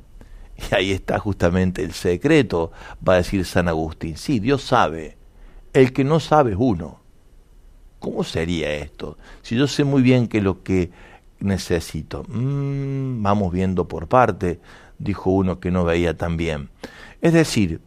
Y 0.70 0.74
ahí 0.74 0.92
está 0.92 1.18
justamente 1.18 1.82
el 1.82 1.92
secreto, 1.92 2.72
va 3.06 3.14
a 3.14 3.16
decir 3.18 3.44
San 3.44 3.68
Agustín. 3.68 4.16
Sí, 4.16 4.40
Dios 4.40 4.62
sabe. 4.62 5.16
El 5.72 5.92
que 5.92 6.04
no 6.04 6.20
sabe 6.20 6.52
es 6.52 6.56
uno. 6.58 7.00
¿Cómo 7.98 8.24
sería 8.24 8.72
esto? 8.74 9.18
Si 9.42 9.56
yo 9.56 9.66
sé 9.66 9.84
muy 9.84 10.02
bien 10.02 10.28
que 10.28 10.40
lo 10.40 10.62
que 10.62 10.90
necesito, 11.40 12.24
mm, 12.28 13.22
vamos 13.22 13.52
viendo 13.52 13.88
por 13.88 14.08
parte, 14.08 14.60
dijo 14.98 15.30
uno 15.30 15.60
que 15.60 15.70
no 15.70 15.84
veía 15.84 16.16
tan 16.16 16.36
bien. 16.36 16.70
Es 17.20 17.32
decir, 17.32 17.80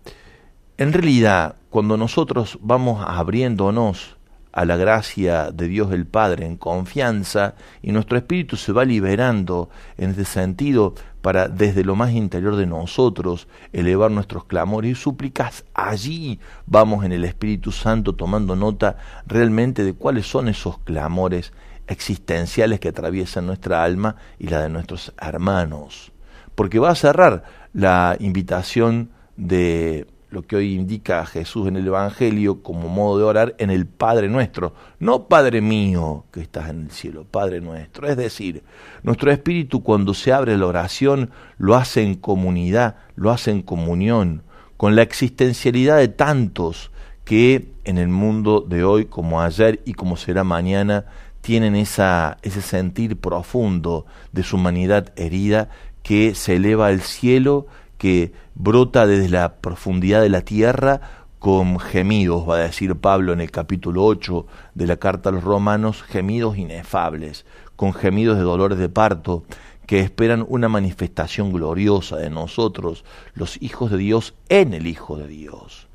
en 0.77 0.93
realidad, 0.93 1.55
cuando 1.69 1.97
nosotros 1.97 2.57
vamos 2.61 3.03
abriéndonos 3.05 4.17
a 4.51 4.65
la 4.65 4.75
gracia 4.75 5.51
de 5.51 5.67
Dios 5.67 5.91
el 5.93 6.05
Padre 6.05 6.45
en 6.45 6.57
confianza 6.57 7.55
y 7.81 7.91
nuestro 7.93 8.17
espíritu 8.17 8.57
se 8.57 8.73
va 8.73 8.83
liberando 8.83 9.69
en 9.97 10.11
este 10.11 10.25
sentido 10.25 10.95
para 11.21 11.47
desde 11.47 11.83
lo 11.83 11.95
más 11.95 12.11
interior 12.11 12.55
de 12.55 12.65
nosotros 12.65 13.47
elevar 13.73 14.11
nuestros 14.11 14.45
clamores 14.45 14.91
y 14.91 14.95
súplicas, 14.95 15.65
allí 15.73 16.39
vamos 16.65 17.05
en 17.05 17.11
el 17.11 17.25
Espíritu 17.25 17.71
Santo 17.71 18.13
tomando 18.13 18.55
nota 18.55 18.97
realmente 19.27 19.83
de 19.83 19.93
cuáles 19.93 20.25
son 20.27 20.47
esos 20.47 20.79
clamores 20.79 21.53
existenciales 21.87 22.79
que 22.79 22.89
atraviesan 22.89 23.45
nuestra 23.45 23.83
alma 23.83 24.15
y 24.39 24.47
la 24.47 24.61
de 24.61 24.69
nuestros 24.69 25.13
hermanos. 25.19 26.11
Porque 26.55 26.79
va 26.79 26.89
a 26.89 26.95
cerrar 26.95 27.43
la 27.73 28.15
invitación 28.19 29.11
de 29.37 30.07
lo 30.31 30.41
que 30.43 30.55
hoy 30.55 30.73
indica 30.73 31.25
Jesús 31.25 31.67
en 31.67 31.75
el 31.75 31.85
Evangelio 31.85 32.63
como 32.63 32.87
modo 32.87 33.17
de 33.17 33.23
orar 33.25 33.55
en 33.59 33.69
el 33.69 33.85
Padre 33.85 34.29
nuestro, 34.29 34.73
no 34.97 35.27
Padre 35.27 35.61
mío 35.61 36.25
que 36.31 36.39
estás 36.39 36.69
en 36.69 36.83
el 36.83 36.91
cielo, 36.91 37.25
Padre 37.29 37.59
nuestro. 37.59 38.07
Es 38.07 38.15
decir, 38.15 38.63
nuestro 39.03 39.29
espíritu 39.29 39.83
cuando 39.83 40.13
se 40.13 40.31
abre 40.31 40.57
la 40.57 40.67
oración 40.67 41.31
lo 41.57 41.75
hace 41.75 42.01
en 42.03 42.15
comunidad, 42.15 42.95
lo 43.15 43.29
hace 43.29 43.51
en 43.51 43.61
comunión, 43.61 44.43
con 44.77 44.95
la 44.95 45.01
existencialidad 45.01 45.97
de 45.97 46.07
tantos 46.07 46.91
que 47.25 47.67
en 47.83 47.97
el 47.97 48.07
mundo 48.07 48.61
de 48.61 48.85
hoy 48.85 49.05
como 49.05 49.41
ayer 49.41 49.81
y 49.85 49.93
como 49.93 50.15
será 50.15 50.43
mañana 50.45 51.05
tienen 51.41 51.75
esa, 51.75 52.37
ese 52.41 52.61
sentir 52.61 53.17
profundo 53.17 54.05
de 54.31 54.43
su 54.43 54.55
humanidad 54.55 55.11
herida 55.17 55.69
que 56.03 56.35
se 56.35 56.55
eleva 56.55 56.87
al 56.87 57.01
cielo 57.01 57.67
que 58.01 58.33
brota 58.55 59.05
desde 59.05 59.29
la 59.29 59.57
profundidad 59.57 60.23
de 60.23 60.29
la 60.29 60.41
tierra 60.41 61.01
con 61.37 61.77
gemidos, 61.77 62.49
va 62.49 62.55
a 62.55 62.61
decir 62.61 62.95
Pablo 62.95 63.31
en 63.31 63.41
el 63.41 63.51
capítulo 63.51 64.03
8 64.05 64.47
de 64.73 64.87
la 64.87 64.97
carta 64.97 65.29
a 65.29 65.31
los 65.31 65.43
romanos, 65.43 66.01
gemidos 66.01 66.57
inefables, 66.57 67.45
con 67.75 67.93
gemidos 67.93 68.37
de 68.37 68.43
dolores 68.43 68.79
de 68.79 68.89
parto, 68.89 69.43
que 69.85 69.99
esperan 69.99 70.43
una 70.49 70.67
manifestación 70.67 71.53
gloriosa 71.53 72.17
de 72.17 72.31
nosotros, 72.31 73.05
los 73.35 73.61
hijos 73.61 73.91
de 73.91 73.97
Dios, 73.99 74.33
en 74.49 74.73
el 74.73 74.87
Hijo 74.87 75.17
de 75.17 75.27
Dios. 75.27 75.87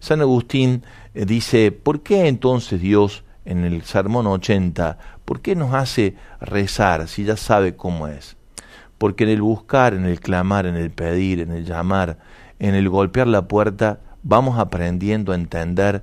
San 0.00 0.22
Agustín 0.22 0.82
eh, 1.14 1.24
dice, 1.24 1.70
¿por 1.70 2.00
qué 2.00 2.26
entonces 2.26 2.80
Dios 2.80 3.22
en 3.44 3.64
el 3.64 3.84
Sermón 3.84 4.26
80, 4.26 4.98
por 5.24 5.40
qué 5.40 5.54
nos 5.54 5.72
hace 5.72 6.16
rezar 6.40 7.06
si 7.06 7.22
ya 7.22 7.36
sabe 7.36 7.76
cómo 7.76 8.08
es? 8.08 8.36
Porque 9.04 9.24
en 9.24 9.28
el 9.28 9.42
buscar, 9.42 9.92
en 9.92 10.06
el 10.06 10.18
clamar, 10.18 10.64
en 10.64 10.76
el 10.76 10.90
pedir, 10.90 11.40
en 11.40 11.52
el 11.52 11.66
llamar, 11.66 12.16
en 12.58 12.74
el 12.74 12.88
golpear 12.88 13.26
la 13.26 13.46
puerta, 13.48 14.00
vamos 14.22 14.58
aprendiendo 14.58 15.32
a 15.32 15.34
entender 15.34 16.02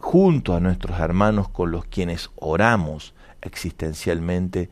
junto 0.00 0.56
a 0.56 0.58
nuestros 0.58 0.98
hermanos 0.98 1.48
con 1.48 1.70
los 1.70 1.84
quienes 1.84 2.30
oramos 2.34 3.14
existencialmente 3.42 4.70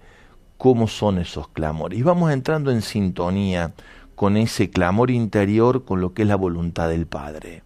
cómo 0.59 0.89
son 0.89 1.19
esos 1.19 1.47
clamores. 1.47 1.97
Y 1.97 2.03
vamos 2.03 2.33
entrando 2.33 2.73
en 2.73 2.83
sintonía 2.83 3.73
con 4.17 4.37
ese 4.37 4.71
clamor 4.71 5.13
interior, 5.13 5.85
con 5.85 6.01
lo 6.01 6.13
que 6.13 6.23
es 6.23 6.29
la 6.29 6.35
voluntad 6.35 6.89
del 6.89 7.07
Padre, 7.07 7.63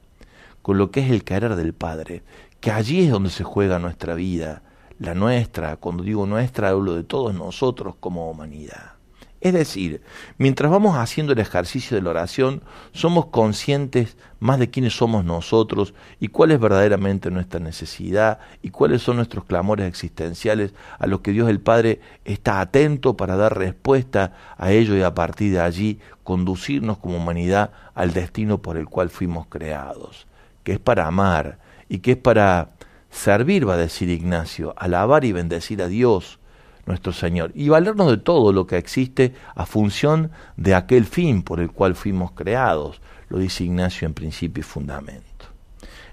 con 0.60 0.76
lo 0.76 0.90
que 0.90 1.00
es 1.00 1.10
el 1.10 1.24
querer 1.24 1.56
del 1.56 1.72
Padre, 1.72 2.22
que 2.60 2.72
allí 2.72 3.04
es 3.06 3.10
donde 3.10 3.30
se 3.30 3.42
juega 3.42 3.78
nuestra 3.78 4.12
vida, 4.12 4.60
la 4.98 5.14
nuestra, 5.14 5.76
cuando 5.76 6.02
digo 6.02 6.26
nuestra 6.26 6.68
hablo 6.68 6.94
de 6.94 7.04
todos 7.04 7.34
nosotros 7.34 7.94
como 7.98 8.30
humanidad. 8.30 8.97
Es 9.40 9.52
decir, 9.52 10.02
mientras 10.36 10.70
vamos 10.70 10.96
haciendo 10.96 11.32
el 11.32 11.38
ejercicio 11.38 11.96
de 11.96 12.02
la 12.02 12.10
oración, 12.10 12.62
somos 12.92 13.26
conscientes 13.26 14.16
más 14.40 14.58
de 14.58 14.68
quiénes 14.68 14.96
somos 14.96 15.24
nosotros 15.24 15.94
y 16.18 16.28
cuál 16.28 16.50
es 16.50 16.58
verdaderamente 16.58 17.30
nuestra 17.30 17.60
necesidad 17.60 18.40
y 18.62 18.70
cuáles 18.70 19.02
son 19.02 19.16
nuestros 19.16 19.44
clamores 19.44 19.86
existenciales 19.86 20.74
a 20.98 21.06
los 21.06 21.20
que 21.20 21.30
Dios 21.30 21.48
el 21.48 21.60
Padre 21.60 22.00
está 22.24 22.60
atento 22.60 23.16
para 23.16 23.36
dar 23.36 23.56
respuesta 23.56 24.32
a 24.56 24.72
ello 24.72 24.96
y 24.96 25.02
a 25.02 25.14
partir 25.14 25.52
de 25.52 25.60
allí 25.60 26.00
conducirnos 26.24 26.98
como 26.98 27.18
humanidad 27.18 27.70
al 27.94 28.12
destino 28.12 28.58
por 28.58 28.76
el 28.76 28.86
cual 28.86 29.08
fuimos 29.08 29.46
creados, 29.46 30.26
que 30.64 30.72
es 30.72 30.78
para 30.80 31.06
amar 31.06 31.58
y 31.88 32.00
que 32.00 32.12
es 32.12 32.18
para 32.18 32.70
servir, 33.08 33.68
va 33.68 33.74
a 33.74 33.78
decir 33.78 34.08
Ignacio, 34.08 34.74
alabar 34.76 35.24
y 35.24 35.32
bendecir 35.32 35.80
a 35.80 35.88
Dios, 35.88 36.40
nuestro 36.88 37.12
Señor 37.12 37.52
y 37.54 37.68
valernos 37.68 38.10
de 38.10 38.16
todo 38.16 38.52
lo 38.52 38.66
que 38.66 38.78
existe 38.78 39.34
a 39.54 39.66
función 39.66 40.32
de 40.56 40.74
aquel 40.74 41.04
fin 41.04 41.42
por 41.42 41.60
el 41.60 41.70
cual 41.70 41.94
fuimos 41.94 42.32
creados, 42.32 43.00
lo 43.28 43.38
dice 43.38 43.64
Ignacio 43.64 44.06
en 44.06 44.14
principio 44.14 44.62
y 44.62 44.64
fundamento. 44.64 45.28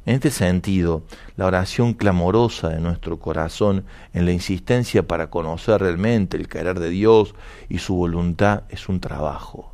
En 0.05 0.13
este 0.15 0.29
sentido, 0.29 1.03
la 1.35 1.47
oración 1.47 1.93
clamorosa 1.93 2.69
de 2.69 2.79
nuestro 2.79 3.17
corazón 3.17 3.85
en 4.13 4.25
la 4.25 4.33
insistencia 4.33 5.07
para 5.07 5.31
conocer 5.31 5.81
realmente 5.81 6.37
el 6.37 6.47
querer 6.47 6.79
de 6.79 6.89
Dios 6.89 7.33
y 7.69 7.79
su 7.79 7.95
voluntad 7.95 8.63
es 8.69 8.87
un 8.87 8.99
trabajo. 8.99 9.73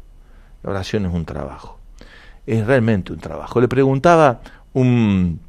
La 0.63 0.69
oración 0.69 1.05
es 1.05 1.13
un 1.13 1.25
trabajo. 1.25 1.79
Es 2.45 2.65
realmente 2.65 3.11
un 3.11 3.19
trabajo. 3.19 3.59
Le 3.59 3.67
preguntaba 3.67 4.39
un 4.71 5.41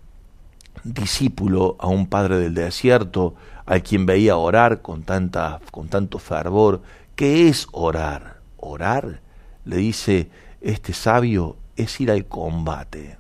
discípulo 0.82 1.76
a 1.78 1.86
un 1.86 2.06
padre 2.06 2.38
del 2.38 2.54
desierto 2.54 3.34
a 3.66 3.81
quien 3.81 4.07
veía 4.07 4.37
orar 4.37 4.83
con, 4.83 5.03
tanta, 5.03 5.61
con 5.70 5.88
tanto 5.88 6.18
fervor. 6.18 6.83
¿Qué 7.14 7.48
es 7.48 7.66
orar? 7.72 8.40
Orar, 8.57 9.20
le 9.64 9.77
dice 9.77 10.31
este 10.61 10.92
sabio, 10.92 11.57
es 11.77 12.01
ir 12.01 12.11
al 12.11 12.27
combate. 12.27 13.18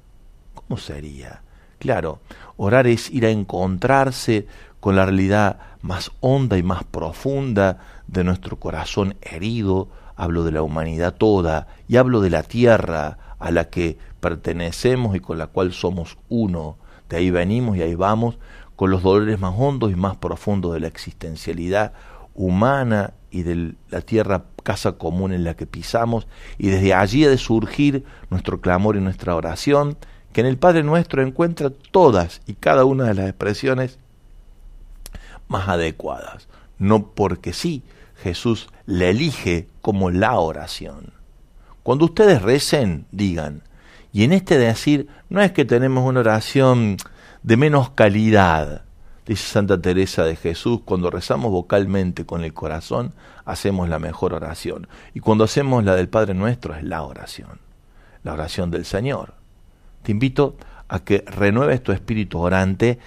¿Cómo 0.54 0.78
sería? 0.78 1.42
Claro, 1.78 2.20
orar 2.56 2.86
es 2.86 3.10
ir 3.10 3.26
a 3.26 3.30
encontrarse 3.30 4.46
con 4.80 4.96
la 4.96 5.04
realidad 5.04 5.58
más 5.80 6.12
honda 6.20 6.56
y 6.58 6.62
más 6.62 6.84
profunda 6.84 7.78
de 8.06 8.24
nuestro 8.24 8.58
corazón 8.58 9.16
herido, 9.20 9.88
hablo 10.16 10.44
de 10.44 10.52
la 10.52 10.62
humanidad 10.62 11.14
toda 11.14 11.66
y 11.88 11.96
hablo 11.96 12.20
de 12.20 12.30
la 12.30 12.42
tierra 12.42 13.18
a 13.38 13.50
la 13.50 13.68
que 13.70 13.98
pertenecemos 14.20 15.16
y 15.16 15.20
con 15.20 15.38
la 15.38 15.48
cual 15.48 15.72
somos 15.72 16.18
uno. 16.28 16.76
De 17.08 17.16
ahí 17.16 17.30
venimos 17.30 17.76
y 17.76 17.82
ahí 17.82 17.94
vamos, 17.94 18.38
con 18.82 18.90
los 18.90 19.04
dolores 19.04 19.38
más 19.38 19.54
hondos 19.56 19.92
y 19.92 19.94
más 19.94 20.16
profundos 20.16 20.74
de 20.74 20.80
la 20.80 20.88
existencialidad 20.88 21.92
humana 22.34 23.12
y 23.30 23.44
de 23.44 23.74
la 23.90 24.00
tierra 24.00 24.42
casa 24.64 24.98
común 24.98 25.32
en 25.32 25.44
la 25.44 25.54
que 25.54 25.68
pisamos, 25.68 26.26
y 26.58 26.66
desde 26.66 26.92
allí 26.92 27.24
ha 27.24 27.30
de 27.30 27.38
surgir 27.38 28.04
nuestro 28.28 28.60
clamor 28.60 28.96
y 28.96 29.00
nuestra 29.00 29.36
oración, 29.36 29.96
que 30.32 30.40
en 30.40 30.48
el 30.48 30.58
Padre 30.58 30.82
nuestro 30.82 31.22
encuentra 31.22 31.70
todas 31.70 32.40
y 32.48 32.54
cada 32.54 32.84
una 32.84 33.04
de 33.04 33.14
las 33.14 33.28
expresiones 33.28 34.00
más 35.46 35.68
adecuadas. 35.68 36.48
No 36.80 37.06
porque 37.06 37.52
sí, 37.52 37.84
Jesús 38.16 38.68
le 38.86 39.10
elige 39.10 39.68
como 39.80 40.10
la 40.10 40.40
oración. 40.40 41.12
Cuando 41.84 42.06
ustedes 42.06 42.42
recen, 42.42 43.06
digan, 43.12 43.62
y 44.12 44.24
en 44.24 44.32
este 44.32 44.58
decir, 44.58 45.06
no 45.28 45.40
es 45.40 45.52
que 45.52 45.64
tenemos 45.64 46.04
una 46.04 46.18
oración 46.18 46.96
de 47.42 47.56
menos 47.56 47.90
calidad. 47.90 48.82
Dice 49.26 49.46
Santa 49.46 49.80
Teresa 49.80 50.24
de 50.24 50.36
Jesús, 50.36 50.80
cuando 50.84 51.10
rezamos 51.10 51.50
vocalmente 51.52 52.26
con 52.26 52.42
el 52.42 52.52
corazón, 52.52 53.14
hacemos 53.44 53.88
la 53.88 53.98
mejor 53.98 54.34
oración. 54.34 54.88
Y 55.14 55.20
cuando 55.20 55.44
hacemos 55.44 55.84
la 55.84 55.94
del 55.94 56.08
Padre 56.08 56.34
Nuestro, 56.34 56.74
es 56.74 56.82
la 56.82 57.02
oración, 57.02 57.60
la 58.24 58.32
oración 58.32 58.70
del 58.70 58.84
Señor. 58.84 59.34
Te 60.02 60.12
invito 60.12 60.56
a 60.88 61.00
que 61.00 61.24
renueves 61.26 61.82
tu 61.82 61.92
espíritu 61.92 62.40
orante, 62.40 62.98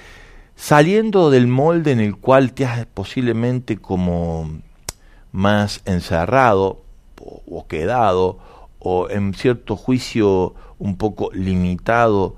saliendo 0.55 1.29
del 1.29 1.47
molde 1.47 1.91
en 1.91 1.99
el 1.99 2.15
cual 2.15 2.53
te 2.53 2.65
has 2.65 2.85
posiblemente 2.85 3.77
como 3.77 4.61
más 5.33 5.81
encerrado 5.85 6.81
o 7.47 7.67
quedado, 7.67 8.39
o 8.79 9.09
en 9.09 9.33
cierto 9.33 9.75
juicio 9.75 10.53
un 10.79 10.95
poco 10.95 11.29
limitado, 11.33 12.35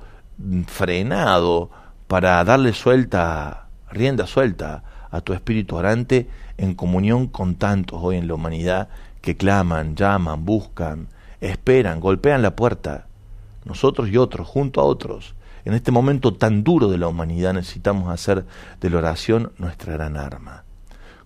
frenado, 0.65 1.69
para 2.07 2.43
darle 2.43 2.73
suelta, 2.73 3.67
rienda 3.89 4.27
suelta 4.27 4.83
a 5.11 5.21
tu 5.21 5.33
espíritu 5.33 5.75
orante 5.75 6.29
en 6.57 6.73
comunión 6.75 7.27
con 7.27 7.55
tantos 7.55 7.99
hoy 8.01 8.17
en 8.17 8.27
la 8.27 8.33
humanidad 8.33 8.89
que 9.21 9.35
claman, 9.35 9.95
llaman, 9.95 10.45
buscan, 10.45 11.07
esperan, 11.41 11.99
golpean 11.99 12.41
la 12.41 12.55
puerta, 12.55 13.07
nosotros 13.65 14.09
y 14.09 14.17
otros, 14.17 14.47
junto 14.47 14.81
a 14.81 14.85
otros, 14.85 15.35
en 15.65 15.73
este 15.73 15.91
momento 15.91 16.33
tan 16.33 16.63
duro 16.63 16.87
de 16.87 16.97
la 16.97 17.09
humanidad 17.09 17.53
necesitamos 17.53 18.09
hacer 18.09 18.45
de 18.79 18.89
la 18.89 18.99
oración 18.99 19.51
nuestra 19.57 19.93
gran 19.93 20.15
arma. 20.15 20.63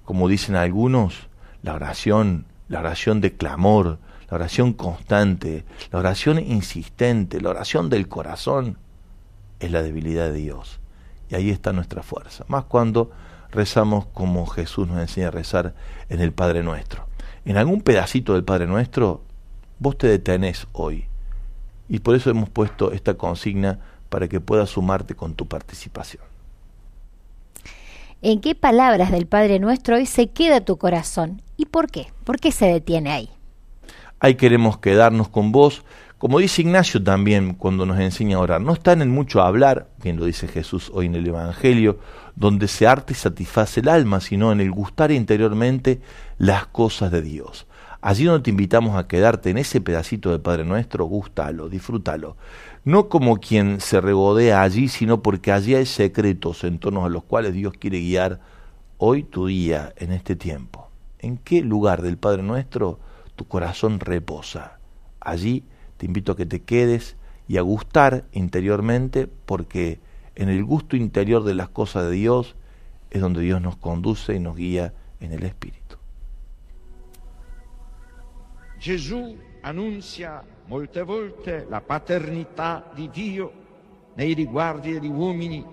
Como 0.03 0.27
dicen 0.27 0.55
algunos, 0.55 1.27
la 1.61 1.75
oración, 1.75 2.45
la 2.67 2.79
oración 2.79 3.21
de 3.21 3.33
clamor, 3.33 3.99
la 4.29 4.35
oración 4.35 4.73
constante, 4.73 5.63
la 5.91 5.99
oración 5.99 6.39
insistente, 6.39 7.39
la 7.39 7.51
oración 7.51 7.89
del 7.89 8.07
corazón, 8.07 8.77
es 9.61 9.71
la 9.71 9.81
debilidad 9.81 10.25
de 10.31 10.33
Dios. 10.33 10.79
Y 11.29 11.35
ahí 11.35 11.49
está 11.49 11.71
nuestra 11.71 12.03
fuerza. 12.03 12.43
Más 12.47 12.65
cuando 12.65 13.11
rezamos 13.51 14.05
como 14.07 14.45
Jesús 14.45 14.87
nos 14.87 14.99
enseña 14.99 15.29
a 15.29 15.31
rezar 15.31 15.73
en 16.09 16.19
el 16.19 16.33
Padre 16.33 16.63
Nuestro. 16.63 17.07
En 17.45 17.57
algún 17.57 17.81
pedacito 17.81 18.33
del 18.33 18.43
Padre 18.43 18.67
Nuestro, 18.67 19.21
vos 19.79 19.97
te 19.97 20.07
detenés 20.07 20.67
hoy. 20.73 21.05
Y 21.87 21.99
por 21.99 22.15
eso 22.15 22.29
hemos 22.29 22.49
puesto 22.49 22.91
esta 22.91 23.13
consigna 23.15 23.79
para 24.09 24.27
que 24.27 24.39
puedas 24.39 24.71
sumarte 24.71 25.15
con 25.15 25.35
tu 25.35 25.47
participación. 25.47 26.23
¿En 28.21 28.39
qué 28.39 28.53
palabras 28.53 29.11
del 29.11 29.25
Padre 29.25 29.59
Nuestro 29.59 29.95
hoy 29.95 30.05
se 30.05 30.27
queda 30.27 30.61
tu 30.61 30.77
corazón? 30.77 31.41
¿Y 31.57 31.65
por 31.65 31.89
qué? 31.89 32.07
¿Por 32.23 32.39
qué 32.39 32.51
se 32.51 32.65
detiene 32.65 33.11
ahí? 33.11 33.29
Ahí 34.19 34.35
queremos 34.35 34.77
quedarnos 34.77 35.29
con 35.29 35.51
vos, 35.51 35.83
como 36.21 36.37
dice 36.37 36.61
Ignacio 36.61 37.03
también 37.03 37.55
cuando 37.55 37.83
nos 37.87 37.99
enseña 37.99 38.37
a 38.37 38.41
orar. 38.41 38.61
No 38.61 38.73
está 38.73 38.91
en 38.93 39.09
mucho 39.09 39.41
hablar, 39.41 39.87
bien 40.03 40.17
lo 40.17 40.25
dice 40.25 40.47
Jesús 40.47 40.91
hoy 40.93 41.07
en 41.07 41.15
el 41.15 41.25
Evangelio, 41.25 41.97
donde 42.35 42.67
se 42.67 42.85
arte 42.85 43.13
y 43.13 43.15
satisface 43.15 43.79
el 43.79 43.89
alma, 43.89 44.21
sino 44.21 44.51
en 44.51 44.61
el 44.61 44.69
gustar 44.69 45.11
interiormente 45.11 45.99
las 46.37 46.67
cosas 46.67 47.09
de 47.09 47.23
Dios. 47.23 47.65
Allí 48.01 48.25
donde 48.25 48.43
te 48.43 48.51
invitamos 48.51 48.95
a 48.97 49.07
quedarte 49.07 49.49
en 49.49 49.57
ese 49.57 49.81
pedacito 49.81 50.29
de 50.29 50.37
Padre 50.37 50.63
Nuestro, 50.63 51.05
gústalo, 51.05 51.69
disfrútalo 51.69 52.37
no 52.83 53.09
como 53.09 53.37
quien 53.37 53.79
se 53.79 53.99
regodea 53.99 54.61
allí, 54.61 54.89
sino 54.89 55.21
porque 55.21 55.51
allí 55.51 55.73
hay 55.73 55.87
secretos 55.87 56.63
en 56.63 56.77
torno 56.77 57.03
a 57.03 57.09
los 57.09 57.23
cuales 57.23 57.53
Dios 57.53 57.73
quiere 57.73 57.99
guiar 57.99 58.39
hoy 58.97 59.23
tu 59.23 59.47
día, 59.47 59.93
en 59.97 60.11
este 60.11 60.35
tiempo. 60.35 60.89
¿En 61.17 61.37
qué 61.37 61.61
lugar 61.61 62.03
del 62.03 62.17
Padre 62.17 62.43
Nuestro 62.43 62.99
tu 63.35 63.47
corazón 63.47 63.99
reposa? 63.99 64.79
Allí 65.19 65.63
te 66.01 66.07
invito 66.07 66.31
a 66.31 66.35
que 66.35 66.47
te 66.47 66.63
quedes 66.63 67.15
y 67.47 67.57
a 67.57 67.61
gustar 67.61 68.23
interiormente, 68.31 69.27
porque 69.27 69.99
en 70.33 70.49
el 70.49 70.65
gusto 70.65 70.95
interior 70.95 71.43
de 71.43 71.53
las 71.53 71.69
cosas 71.69 72.05
de 72.05 72.11
Dios 72.13 72.55
es 73.11 73.21
donde 73.21 73.41
Dios 73.41 73.61
nos 73.61 73.75
conduce 73.77 74.33
y 74.33 74.39
nos 74.39 74.55
guía 74.55 74.95
en 75.19 75.31
el 75.31 75.43
Espíritu. 75.43 75.97
Jesús 78.79 79.35
anuncia 79.61 80.41
molte 80.69 81.03
volte 81.03 81.67
la 81.69 81.81
paternità 81.81 82.91
di 82.95 83.07
Dio 83.13 83.53
nei 84.15 84.33
riguardi 84.33 84.93
degli 84.93 85.07
uomini, 85.07 85.63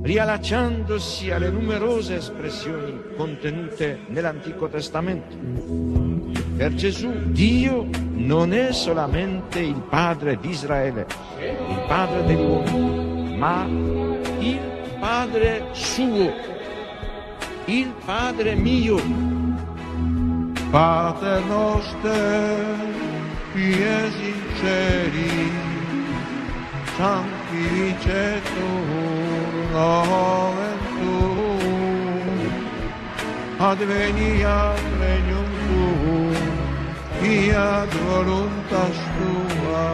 riallacciandosi 0.00 1.30
alle 1.30 1.50
numerose 1.50 2.16
espressioni 2.16 2.98
contenute 3.18 4.06
nell'Antico 4.08 4.70
Testamento. 4.70 6.01
Per 6.56 6.74
Gesù 6.74 7.10
Dio 7.30 7.88
non 8.14 8.52
è 8.52 8.72
solamente 8.72 9.58
il 9.58 9.82
Padre 9.88 10.38
di 10.38 10.50
Israele, 10.50 11.06
il 11.38 11.84
Padre 11.88 12.24
degli 12.24 12.40
uomini, 12.40 13.36
ma 13.36 13.66
il 14.38 14.60
Padre 15.00 15.66
suo, 15.72 16.32
il 17.64 17.92
Padre 18.04 18.54
mio. 18.54 19.00
Pater 20.70 21.42
noster, 21.48 22.76
pies 23.52 24.14
in 24.20 24.42
ceri, 24.58 25.50
sanctificetur 26.96 29.70
nomen 29.72 30.78
tuum, 30.96 32.52
fiat 37.22 37.94
voluntas 38.10 38.96
tua, 39.16 39.86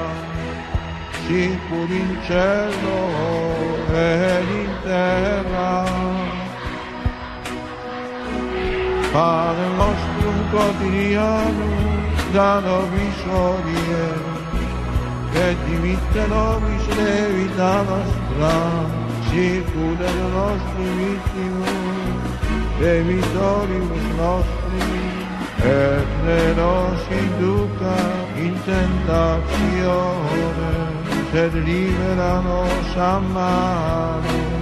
sicur 1.26 1.90
in 2.00 2.10
cielo 2.26 3.00
ed 3.92 4.48
in 4.62 4.72
terra. 4.82 5.84
Padre 9.12 9.68
nostrum 9.76 10.38
quotidianum, 10.52 11.86
da 12.32 12.60
nobis 12.60 13.20
odie, 13.44 14.06
et 15.46 15.56
dimitte 15.66 16.22
nobis 16.32 16.84
levita 16.96 17.72
nostra, 17.88 18.56
circude 19.28 20.10
nostri 20.36 20.88
vittimus, 20.98 22.20
debitoribus 22.80 24.06
nostri, 24.16 24.67
e 25.60 26.04
però 26.24 26.96
si 26.96 27.14
induca 27.14 27.96
in 28.34 28.54
tentazione, 28.64 30.16
sed 31.30 31.54
liberano 31.54 32.64
a 32.96 33.18
mano. 33.18 34.56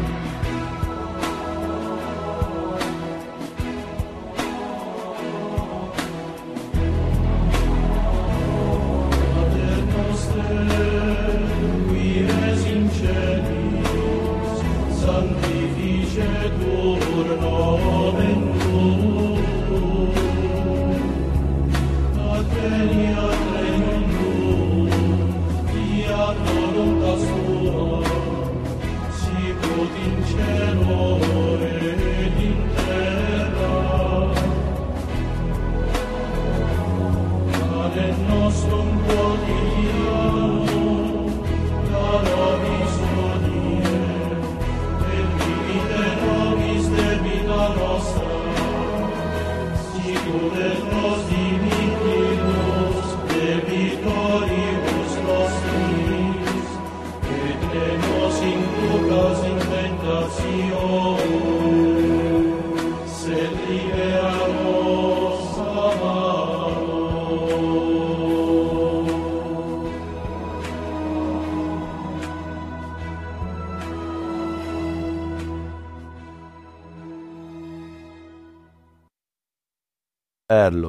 Santifice 14.88 16.26
turno 16.58 17.65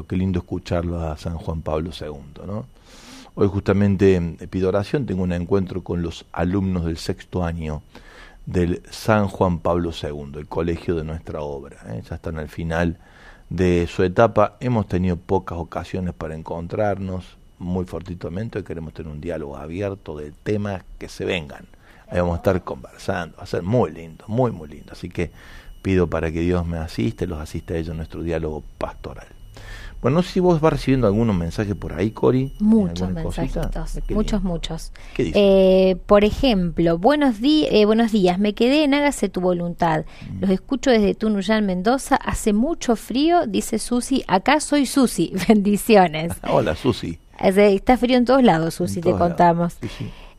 qué 0.06 0.16
lindo 0.16 0.40
escucharlo 0.40 1.00
a 1.00 1.18
San 1.18 1.38
Juan 1.38 1.62
Pablo 1.62 1.92
II. 2.00 2.46
¿no? 2.46 2.66
Hoy 3.36 3.48
justamente 3.48 4.16
eh, 4.16 4.48
pido 4.48 4.70
oración, 4.70 5.06
tengo 5.06 5.24
un 5.24 5.32
encuentro 5.32 5.84
con 5.84 6.02
los 6.02 6.26
alumnos 6.32 6.86
del 6.86 6.98
sexto 6.98 7.44
año 7.44 7.82
del 8.46 8.82
San 8.90 9.28
Juan 9.28 9.60
Pablo 9.60 9.92
II, 9.92 10.40
el 10.40 10.48
colegio 10.48 10.96
de 10.96 11.04
nuestra 11.04 11.42
obra. 11.42 11.78
¿eh? 11.88 12.02
Ya 12.10 12.16
están 12.16 12.38
al 12.40 12.50
final 12.50 12.98
de 13.50 13.88
su 13.88 14.04
etapa, 14.04 14.58
hemos 14.60 14.88
tenido 14.88 15.18
pocas 15.18 15.58
ocasiones 15.58 16.14
para 16.14 16.36
encontrarnos 16.36 17.38
muy 17.60 17.86
fortuitamente, 17.86 18.64
queremos 18.64 18.94
tener 18.94 19.12
un 19.12 19.22
diálogo 19.22 19.58
abierto 19.58 20.18
de 20.18 20.32
temas 20.32 20.84
que 20.98 21.10
se 21.10 21.26
vengan. 21.26 21.66
Ahí 22.10 22.20
vamos 22.20 22.36
a 22.36 22.38
estar 22.38 22.64
conversando, 22.64 23.38
va 23.38 23.44
a 23.44 23.48
ser 23.48 23.64
muy 23.64 23.92
lindo, 23.92 24.26
muy, 24.28 24.52
muy 24.52 24.68
lindo. 24.68 24.94
Así 24.94 25.10
que 25.10 25.32
pido 25.82 26.08
para 26.08 26.32
que 26.32 26.40
Dios 26.42 26.66
me 26.66 26.78
asiste, 26.78 27.28
los 27.28 27.40
asiste 27.40 27.74
a 27.74 27.78
ellos 27.78 27.92
en 27.92 27.98
nuestro 27.98 28.24
diálogo 28.24 28.64
pastoral. 28.78 29.28
Bueno, 30.02 30.18
no 30.18 30.24
sé 30.24 30.34
si 30.34 30.40
vos 30.40 30.62
vas 30.62 30.74
recibiendo 30.74 31.08
algunos 31.08 31.36
mensajes 31.36 31.74
por 31.74 31.94
ahí, 31.94 32.12
Cori. 32.12 32.54
Muchos 32.60 33.10
mensajitos, 33.10 34.00
muchos, 34.10 34.44
muchos. 34.44 34.92
Eh, 35.18 35.98
por 36.06 36.24
ejemplo, 36.24 37.00
buenos, 37.00 37.38
eh, 37.42 37.86
buenos 37.86 38.12
días, 38.12 38.38
me 38.38 38.54
quedé 38.54 38.84
en 38.84 38.94
Hágase 38.94 39.28
tu 39.28 39.42
voluntad. 39.42 40.06
Mm. 40.30 40.42
Los 40.42 40.50
escucho 40.52 40.92
desde 40.92 41.16
Tunuyán, 41.16 41.66
Mendoza. 41.66 42.16
Hace 42.16 42.54
mucho 42.54 42.96
frío, 42.96 43.48
dice 43.48 43.80
Susi. 43.80 44.24
Acá 44.28 44.60
soy 44.60 44.86
Susi. 44.86 45.34
Bendiciones. 45.48 46.34
Hola, 46.48 46.76
Susi. 46.76 47.20
Está 47.40 47.98
frío 47.98 48.18
en 48.18 48.26
todos 48.26 48.44
lados, 48.44 48.76
Susi, 48.76 49.02
te 49.02 49.12
contamos. 49.12 49.78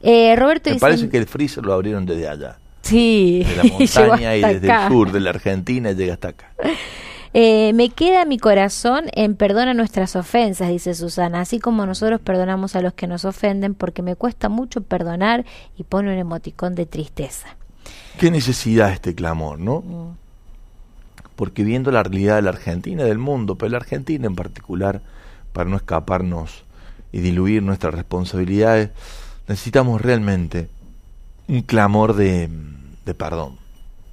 Eh, 0.03 0.37
Roberto 0.37 0.71
Me 0.71 0.77
parece 0.77 1.09
que 1.09 1.19
el 1.19 1.27
freezer 1.27 1.65
lo 1.65 1.73
abrieron 1.73 2.07
desde 2.07 2.29
allá. 2.29 2.59
Sí. 2.83 3.45
De 3.45 3.57
la 3.57 3.65
montaña 3.79 4.37
y 4.37 4.41
desde 4.41 4.69
el 4.69 4.89
sur 4.89 5.11
de 5.11 5.21
la 5.21 5.31
Argentina 5.31 5.93
llega 5.93 6.15
hasta 6.15 6.29
acá. 6.29 6.53
Eh, 7.35 7.73
me 7.75 7.91
queda 7.91 8.25
mi 8.25 8.39
corazón 8.39 9.07
en 9.13 9.35
perdona 9.35 9.75
nuestras 9.75 10.17
ofensas, 10.17 10.69
dice 10.69 10.95
Susana, 10.95 11.41
así 11.41 11.61
como 11.61 11.85
nosotros 11.87 12.21
perdonamos 12.21 12.75
a 12.77 12.81
los 12.81 12.95
que 12.95 13.07
nos 13.07 13.25
ofenden, 13.25 13.75
porque 13.75 14.03
me 14.03 14.17
cuesta 14.17 14.49
mucho 14.49 14.83
perdonar 14.83 15.45
y 15.77 15.85
pone 15.85 16.13
un 16.13 16.19
emoticón 16.19 16.75
de 16.75 16.87
tristeza. 16.87 17.49
Qué 18.19 18.31
necesidad 18.31 18.93
este 18.93 19.15
clamor, 19.15 19.59
¿no? 19.59 19.81
Mm. 19.81 20.17
Porque 21.37 21.63
viendo 21.63 21.91
la 21.91 22.03
realidad 22.03 22.37
de 22.37 22.43
la 22.43 22.51
Argentina 22.51 23.05
del 23.05 23.19
mundo, 23.19 23.57
pero 23.57 23.71
la 23.71 23.79
Argentina 23.79 24.27
en 24.27 24.35
particular, 24.35 25.03
para 25.53 25.71
no 25.71 25.77
escaparnos 25.77 26.65
y 27.13 27.21
diluir 27.21 27.63
nuestras 27.63 27.95
responsabilidades, 27.95 28.91
necesitamos 29.47 30.01
realmente 30.01 30.69
un 31.47 31.63
clamor 31.63 32.15
de, 32.15 32.49
de 33.05 33.15
perdón 33.15 33.68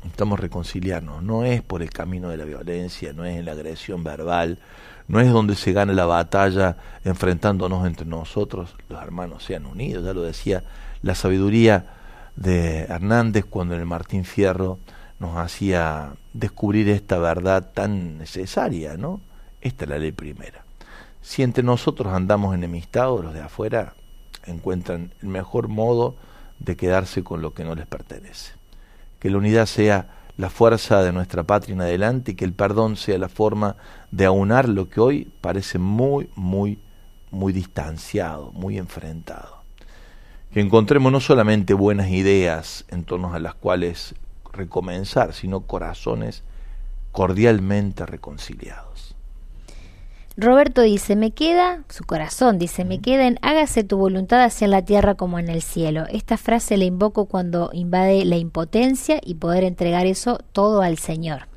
necesitamos 0.05 0.39
reconciliarnos. 0.39 1.23
No 1.23 1.43
es 1.43 1.61
por 1.61 1.81
el 1.81 1.89
camino 1.89 2.29
de 2.29 2.37
la 2.37 2.45
violencia, 2.45 3.11
no 3.11 3.25
es 3.25 3.37
en 3.37 3.45
la 3.45 3.53
agresión 3.53 4.03
verbal, 4.03 4.59
no 5.07 5.19
es 5.19 5.31
donde 5.31 5.55
se 5.55 5.73
gana 5.73 5.93
la 5.93 6.05
batalla 6.05 6.77
enfrentándonos 7.03 7.85
entre 7.85 8.05
nosotros, 8.05 8.75
los 8.87 9.01
hermanos 9.01 9.43
sean 9.43 9.65
unidos, 9.65 10.05
ya 10.05 10.13
lo 10.13 10.21
decía 10.21 10.63
la 11.01 11.15
sabiduría 11.15 11.87
de 12.35 12.81
Hernández 12.81 13.45
cuando 13.45 13.75
en 13.75 13.81
el 13.81 13.85
Martín 13.85 14.25
Fierro 14.25 14.79
nos 15.19 15.37
hacía 15.37 16.13
descubrir 16.33 16.89
esta 16.89 17.17
verdad 17.17 17.71
tan 17.73 18.17
necesaria, 18.17 18.97
¿no? 18.97 19.21
Esta 19.61 19.85
es 19.85 19.89
la 19.89 19.97
ley 19.97 20.11
primera. 20.11 20.65
Si 21.21 21.41
entre 21.41 21.63
nosotros 21.63 22.13
andamos 22.13 22.53
enemistados, 22.53 23.23
los 23.23 23.33
de 23.33 23.41
afuera 23.41 23.95
encuentran 24.45 25.13
el 25.21 25.29
mejor 25.29 25.67
modo 25.67 26.15
de 26.59 26.75
quedarse 26.75 27.23
con 27.23 27.41
lo 27.41 27.53
que 27.53 27.63
no 27.63 27.73
les 27.73 27.87
pertenece 27.87 28.54
que 29.25 29.31
la 29.31 29.39
unidad 29.39 29.65
sea 29.65 30.07
la 30.37 30.51
fuerza 30.51 31.01
de 31.01 31.11
nuestra 31.11 31.41
patria 31.41 31.73
en 31.73 31.81
adelante 31.81 32.33
y 32.33 32.35
que 32.35 32.45
el 32.45 32.53
perdón 32.53 32.95
sea 32.95 33.17
la 33.17 33.27
forma 33.27 33.75
de 34.11 34.25
aunar 34.25 34.69
lo 34.69 34.87
que 34.87 35.01
hoy 35.01 35.31
parece 35.41 35.79
muy, 35.79 36.29
muy, 36.35 36.77
muy 37.31 37.51
distanciado, 37.51 38.51
muy 38.51 38.77
enfrentado. 38.77 39.63
Que 40.53 40.61
encontremos 40.61 41.11
no 41.11 41.19
solamente 41.19 41.73
buenas 41.73 42.09
ideas 42.09 42.85
en 42.89 43.03
torno 43.03 43.33
a 43.33 43.39
las 43.39 43.55
cuales 43.55 44.13
recomenzar, 44.53 45.33
sino 45.33 45.61
corazones 45.61 46.43
cordialmente 47.11 48.05
reconciliados. 48.05 49.14
Roberto 50.37 50.81
dice, 50.81 51.15
me 51.15 51.31
queda, 51.31 51.83
su 51.89 52.03
corazón 52.03 52.59
dice, 52.59 52.83
me 52.83 52.99
queda 52.99 53.25
en 53.25 53.39
hágase 53.41 53.85
tu 53.85 53.97
voluntad 53.97 54.43
hacia 54.43 54.67
la 54.67 54.81
tierra 54.83 55.15
como 55.15 55.39
en 55.39 55.47
el 55.47 55.61
cielo. 55.61 56.05
Esta 56.09 56.37
frase 56.37 56.75
la 56.75 56.83
invoco 56.83 57.25
cuando 57.25 57.69
invade 57.71 58.25
la 58.25 58.35
impotencia 58.35 59.21
y 59.23 59.35
poder 59.35 59.63
entregar 59.63 60.05
eso 60.05 60.39
todo 60.51 60.81
al 60.81 60.97
Señor. 60.97 61.47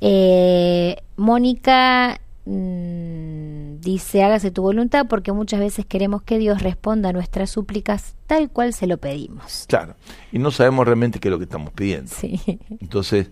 Eh, 0.00 0.96
Mónica 1.16 2.20
mm, 2.44 3.39
dice, 3.80 4.22
hágase 4.22 4.50
tu 4.50 4.62
voluntad 4.62 5.06
porque 5.08 5.32
muchas 5.32 5.60
veces 5.60 5.86
queremos 5.86 6.22
que 6.22 6.38
Dios 6.38 6.62
responda 6.62 7.08
a 7.08 7.12
nuestras 7.12 7.50
súplicas 7.50 8.14
tal 8.26 8.50
cual 8.50 8.72
se 8.72 8.86
lo 8.86 8.98
pedimos. 8.98 9.64
Claro, 9.68 9.94
y 10.32 10.38
no 10.38 10.50
sabemos 10.50 10.86
realmente 10.86 11.18
qué 11.18 11.28
es 11.28 11.32
lo 11.32 11.38
que 11.38 11.44
estamos 11.44 11.72
pidiendo. 11.72 12.10
Sí. 12.14 12.40
Entonces, 12.80 13.30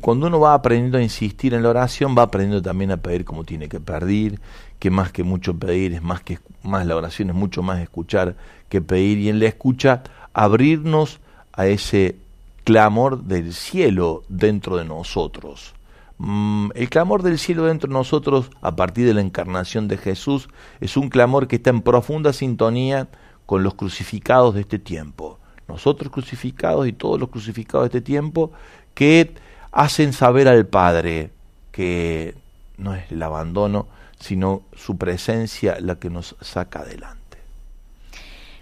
cuando 0.00 0.26
uno 0.26 0.40
va 0.40 0.54
aprendiendo 0.54 0.98
a 0.98 1.02
insistir 1.02 1.54
en 1.54 1.62
la 1.62 1.70
oración, 1.70 2.16
va 2.16 2.22
aprendiendo 2.22 2.62
también 2.62 2.90
a 2.90 2.96
pedir 2.96 3.24
como 3.24 3.44
tiene 3.44 3.68
que 3.68 3.78
pedir, 3.78 4.40
que 4.78 4.90
más 4.90 5.12
que 5.12 5.22
mucho 5.22 5.54
pedir 5.54 5.92
es 5.92 6.02
más 6.02 6.22
que 6.22 6.38
más 6.62 6.86
la 6.86 6.96
oración 6.96 7.30
es 7.30 7.36
mucho 7.36 7.62
más 7.62 7.80
escuchar 7.80 8.36
que 8.68 8.80
pedir 8.80 9.18
y 9.18 9.28
en 9.28 9.38
la 9.38 9.46
escucha 9.46 10.02
abrirnos 10.34 11.20
a 11.52 11.66
ese 11.66 12.16
clamor 12.64 13.22
del 13.22 13.54
cielo 13.54 14.24
dentro 14.28 14.76
de 14.76 14.84
nosotros. 14.84 15.75
Mm, 16.18 16.70
el 16.74 16.88
clamor 16.88 17.22
del 17.22 17.38
cielo 17.38 17.64
dentro 17.64 17.88
de 17.88 17.94
nosotros 17.94 18.50
a 18.62 18.74
partir 18.74 19.06
de 19.06 19.14
la 19.14 19.20
encarnación 19.20 19.86
de 19.86 19.98
Jesús 19.98 20.48
es 20.80 20.96
un 20.96 21.10
clamor 21.10 21.46
que 21.46 21.56
está 21.56 21.70
en 21.70 21.82
profunda 21.82 22.32
sintonía 22.32 23.08
con 23.44 23.62
los 23.62 23.74
crucificados 23.74 24.54
de 24.54 24.62
este 24.62 24.78
tiempo. 24.78 25.38
Nosotros 25.68 26.10
crucificados 26.10 26.86
y 26.86 26.92
todos 26.92 27.20
los 27.20 27.28
crucificados 27.28 27.90
de 27.90 27.98
este 27.98 28.06
tiempo 28.06 28.52
que 28.94 29.34
hacen 29.72 30.12
saber 30.12 30.48
al 30.48 30.66
Padre 30.66 31.32
que 31.70 32.34
no 32.78 32.94
es 32.94 33.10
el 33.10 33.22
abandono, 33.22 33.88
sino 34.18 34.62
su 34.74 34.96
presencia 34.96 35.78
la 35.80 35.98
que 35.98 36.08
nos 36.08 36.36
saca 36.40 36.80
adelante. 36.80 37.25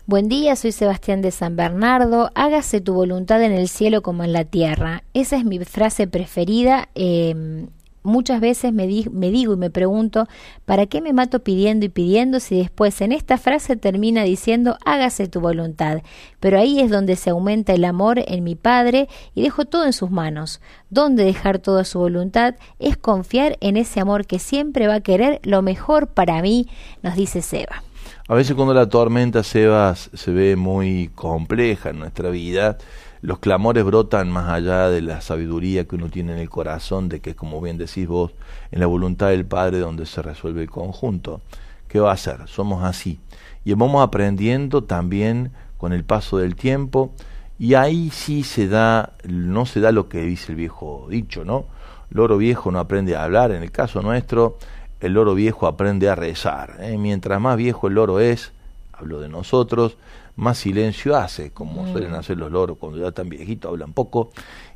Buen 0.06 0.28
día, 0.28 0.54
soy 0.54 0.70
Sebastián 0.72 1.22
de 1.22 1.30
San 1.30 1.56
Bernardo. 1.56 2.30
Hágase 2.34 2.82
tu 2.82 2.92
voluntad 2.92 3.42
en 3.42 3.52
el 3.52 3.68
cielo 3.68 4.02
como 4.02 4.22
en 4.22 4.34
la 4.34 4.44
tierra. 4.44 5.02
Esa 5.14 5.36
es 5.38 5.46
mi 5.46 5.58
frase 5.60 6.06
preferida. 6.06 6.90
Eh, 6.94 7.66
muchas 8.02 8.38
veces 8.42 8.74
me, 8.74 8.86
me, 9.10 9.30
digo 9.30 9.54
y 9.54 9.56
me 9.56 9.70
pregunto, 9.70 10.28
¿para 10.66 10.84
qué 10.84 11.00
me 11.00 11.14
mato 11.14 11.42
pidiendo 11.42 11.86
y 11.86 11.88
pidiendo 11.88 12.38
si 12.40 12.58
después 12.58 13.00
en 13.00 13.12
esta 13.12 13.38
frase 13.38 13.76
termina 13.76 14.24
diciendo, 14.24 14.76
hágase 14.84 15.26
tu 15.26 15.40
voluntad? 15.40 16.02
Pero 16.38 16.58
ahí 16.58 16.80
es 16.80 16.90
donde 16.90 17.16
se 17.16 17.30
aumenta 17.30 17.72
el 17.72 17.86
amor 17.86 18.22
en 18.26 18.44
mi 18.44 18.56
Padre 18.56 19.08
y 19.34 19.40
dejo 19.40 19.64
todo 19.64 19.86
en 19.86 19.94
sus 19.94 20.10
manos. 20.10 20.60
Donde 20.90 21.24
dejar 21.24 21.60
toda 21.60 21.84
su 21.84 21.98
voluntad 21.98 22.56
es 22.78 22.98
confiar 22.98 23.56
en 23.62 23.78
ese 23.78 24.00
amor 24.00 24.26
que 24.26 24.38
siempre 24.38 24.86
va 24.86 24.96
a 24.96 25.00
querer 25.00 25.40
lo 25.44 25.62
mejor 25.62 26.08
para 26.08 26.42
mí, 26.42 26.68
nos 27.02 27.16
dice 27.16 27.40
Seba. 27.40 27.82
A 28.26 28.34
veces 28.34 28.56
cuando 28.56 28.72
la 28.72 28.88
tormenta, 28.88 29.42
Sebas, 29.42 30.08
se 30.14 30.30
ve 30.30 30.56
muy 30.56 31.10
compleja 31.14 31.90
en 31.90 31.98
nuestra 31.98 32.30
vida, 32.30 32.78
los 33.20 33.38
clamores 33.38 33.84
brotan 33.84 34.30
más 34.30 34.48
allá 34.48 34.88
de 34.88 35.02
la 35.02 35.20
sabiduría 35.20 35.86
que 35.86 35.96
uno 35.96 36.08
tiene 36.08 36.32
en 36.32 36.38
el 36.38 36.48
corazón, 36.48 37.10
de 37.10 37.20
que 37.20 37.36
como 37.36 37.60
bien 37.60 37.76
decís 37.76 38.08
vos, 38.08 38.32
en 38.70 38.80
la 38.80 38.86
voluntad 38.86 39.28
del 39.28 39.44
Padre 39.44 39.78
donde 39.78 40.06
se 40.06 40.22
resuelve 40.22 40.62
el 40.62 40.70
conjunto. 40.70 41.42
¿Qué 41.86 42.00
va 42.00 42.12
a 42.12 42.14
hacer? 42.14 42.48
Somos 42.48 42.82
así. 42.82 43.20
Y 43.62 43.74
vamos 43.74 44.02
aprendiendo 44.02 44.84
también 44.84 45.52
con 45.76 45.92
el 45.92 46.02
paso 46.02 46.38
del 46.38 46.56
tiempo, 46.56 47.12
y 47.58 47.74
ahí 47.74 48.08
sí 48.08 48.42
se 48.42 48.68
da, 48.68 49.12
no 49.28 49.66
se 49.66 49.80
da 49.80 49.92
lo 49.92 50.08
que 50.08 50.22
dice 50.22 50.52
el 50.52 50.56
viejo 50.56 51.08
dicho, 51.10 51.44
¿no? 51.44 51.66
Loro 52.08 52.38
viejo 52.38 52.70
no 52.70 52.78
aprende 52.78 53.16
a 53.16 53.24
hablar, 53.24 53.50
en 53.50 53.62
el 53.62 53.70
caso 53.70 54.00
nuestro, 54.00 54.56
el 55.04 55.12
loro 55.12 55.34
viejo 55.34 55.66
aprende 55.66 56.08
a 56.08 56.14
rezar. 56.14 56.78
¿eh? 56.80 56.96
Mientras 56.96 57.38
más 57.38 57.58
viejo 57.58 57.88
el 57.88 57.94
loro 57.94 58.20
es, 58.20 58.52
hablo 58.92 59.20
de 59.20 59.28
nosotros, 59.28 59.98
más 60.34 60.56
silencio 60.56 61.14
hace, 61.14 61.50
como 61.50 61.84
mm. 61.84 61.92
suelen 61.92 62.14
hacer 62.14 62.38
los 62.38 62.50
loros 62.50 62.78
cuando 62.78 62.98
ya 62.98 63.08
están 63.08 63.28
viejitos, 63.28 63.70
hablan 63.70 63.92
poco, 63.92 64.32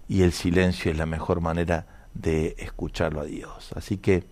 y 0.07 0.23
el 0.23 0.33
silencio 0.33 0.91
es 0.91 0.99
la 0.99 1.07
mejor 1.07 1.41
manera 1.41 1.87
de 2.13 2.57
escucharlo 2.59 3.21
a 3.21 3.25
Dios. 3.25 3.71
Así 3.75 3.97
que, 3.97 4.25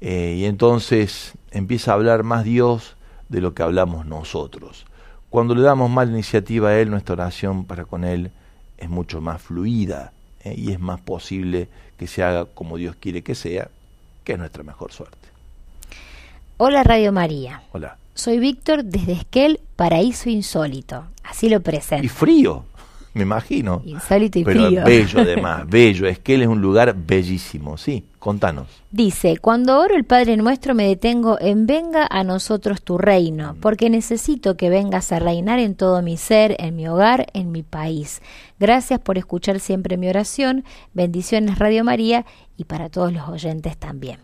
eh, 0.00 0.36
y 0.38 0.46
entonces 0.46 1.34
empieza 1.50 1.90
a 1.90 1.94
hablar 1.94 2.22
más 2.22 2.44
Dios 2.44 2.96
de 3.28 3.42
lo 3.42 3.52
que 3.52 3.62
hablamos 3.62 4.06
nosotros. 4.06 4.86
Cuando 5.28 5.54
le 5.54 5.62
damos 5.62 5.90
más 5.90 6.08
iniciativa 6.08 6.70
a 6.70 6.78
Él, 6.78 6.90
nuestra 6.90 7.12
oración 7.12 7.66
para 7.66 7.84
con 7.84 8.04
Él 8.04 8.30
es 8.78 8.88
mucho 8.88 9.20
más 9.20 9.42
fluida 9.42 10.12
eh, 10.40 10.54
y 10.56 10.72
es 10.72 10.80
más 10.80 11.00
posible 11.02 11.68
que 11.98 12.06
se 12.06 12.22
haga 12.22 12.46
como 12.46 12.78
Dios 12.78 12.96
quiere 12.98 13.22
que 13.22 13.34
sea, 13.34 13.68
que 14.24 14.32
es 14.32 14.38
nuestra 14.38 14.62
mejor 14.62 14.92
suerte. 14.92 15.25
Hola 16.58 16.82
Radio 16.84 17.12
María. 17.12 17.60
Hola. 17.72 17.98
Soy 18.14 18.38
Víctor 18.38 18.82
desde 18.82 19.12
Esquel, 19.12 19.60
Paraíso 19.76 20.30
Insólito. 20.30 21.04
Así 21.22 21.50
lo 21.50 21.60
presento. 21.60 22.02
Y 22.02 22.08
frío, 22.08 22.64
me 23.12 23.24
imagino. 23.24 23.82
Insólito 23.84 24.38
y 24.38 24.44
Pero 24.44 24.64
frío. 24.64 24.84
bello 24.86 25.20
además, 25.20 25.64
bello. 25.68 26.06
Esquel 26.06 26.40
es 26.40 26.48
un 26.48 26.62
lugar 26.62 26.96
bellísimo, 26.96 27.76
sí. 27.76 28.06
Contanos. 28.18 28.68
Dice, 28.90 29.36
cuando 29.36 29.78
oro 29.78 29.96
el 29.96 30.04
Padre 30.04 30.38
Nuestro 30.38 30.74
me 30.74 30.88
detengo 30.88 31.38
en 31.38 31.66
venga 31.66 32.08
a 32.10 32.24
nosotros 32.24 32.80
tu 32.80 32.96
reino, 32.96 33.52
mm. 33.52 33.60
porque 33.60 33.90
necesito 33.90 34.56
que 34.56 34.70
vengas 34.70 35.12
a 35.12 35.18
reinar 35.18 35.58
en 35.58 35.74
todo 35.74 36.00
mi 36.00 36.16
ser, 36.16 36.56
en 36.58 36.74
mi 36.74 36.88
hogar, 36.88 37.26
en 37.34 37.52
mi 37.52 37.64
país. 37.64 38.22
Gracias 38.58 38.98
por 38.98 39.18
escuchar 39.18 39.60
siempre 39.60 39.98
mi 39.98 40.08
oración. 40.08 40.64
Bendiciones 40.94 41.58
Radio 41.58 41.84
María 41.84 42.24
y 42.56 42.64
para 42.64 42.88
todos 42.88 43.12
los 43.12 43.28
oyentes 43.28 43.76
también. 43.76 44.20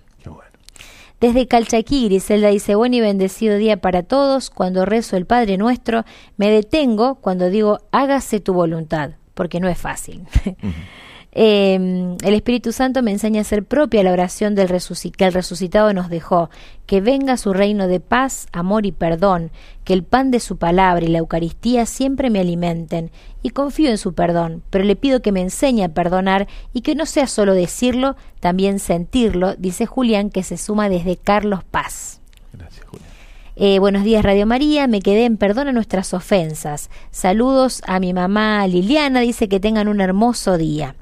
Desde 1.23 1.47
Calchaquí, 1.47 2.07
Griselda 2.07 2.49
dice, 2.49 2.75
buen 2.75 2.95
y 2.95 3.01
bendecido 3.01 3.57
día 3.57 3.77
para 3.77 4.03
todos. 4.03 4.51
Cuando 4.51 4.85
rezo 4.85 5.17
el 5.17 5.25
Padre 5.25 5.57
Nuestro, 5.57 6.05
me 6.37 6.51
detengo 6.51 7.15
cuando 7.15 7.49
digo, 7.49 7.79
hágase 7.93 8.41
tu 8.41 8.53
voluntad, 8.53 9.13
porque 9.35 9.61
no 9.61 9.69
es 9.69 9.79
fácil. 9.79 10.27
Em, 11.35 12.19
el 12.23 12.35
Espíritu 12.35 12.73
Santo 12.73 13.03
me 13.03 13.11
enseña 13.11 13.41
a 13.41 13.45
ser 13.45 13.65
propia 13.65 14.03
la 14.03 14.13
oración 14.13 14.55
del 14.55 14.69
que 14.69 15.25
el 15.25 15.33
resucitado 15.33 15.95
nos 15.95 16.11
dejó, 16.11 16.51
que 16.85 17.01
venga 17.01 17.39
su 17.39 17.55
reino 17.55 17.89
de 17.89 18.01
paz, 18.01 18.49
amor 18.53 18.85
y 18.85 18.93
perdón, 18.93 19.51
que 19.85 19.95
el 19.95 20.03
pan 20.03 20.31
de 20.31 20.41
su 20.41 20.59
palabra 20.59 21.07
y 21.07 21.09
la 21.09 21.19
Eucaristía 21.19 21.87
siempre 21.87 22.29
me 22.29 22.41
alimenten, 22.41 23.11
y 23.43 23.51
confío 23.51 23.89
en 23.89 23.97
su 23.97 24.13
perdón, 24.13 24.63
pero 24.69 24.85
le 24.85 24.95
pido 24.95 25.23
que 25.23 25.33
me 25.33 25.41
enseñe 25.41 25.85
a 25.85 25.95
perdonar 25.95 26.49
y 26.75 26.83
que 26.83 26.95
no 26.95 27.07
sea 27.07 27.27
solo 27.27 27.55
decirlo, 27.55 28.15
también 28.41 28.79
sentirlo, 28.79 29.55
dice 29.57 29.87
Julián 29.87 30.29
que 30.29 30.43
se 30.43 30.59
suma 30.59 30.91
desde 30.91 31.17
Carlos 31.17 31.65
Paz. 31.65 32.21
Gracias, 32.53 32.85
Julián. 32.85 33.09
Eh, 33.57 33.79
buenos 33.79 34.05
días 34.05 34.23
Radio 34.23 34.45
María, 34.47 34.87
me 34.87 35.01
quedé 35.01 35.25
en 35.25 35.39
perdona 35.39 35.73
nuestras 35.73 36.13
ofensas. 36.13 36.91
Saludos 37.11 37.81
a 37.87 38.01
mi 38.01 38.13
mamá 38.13 38.67
Liliana, 38.67 39.21
dice 39.21 39.49
que 39.49 39.61
tengan 39.61 39.89
un 39.89 40.03
hermoso 40.03 40.59
día. 40.59 40.95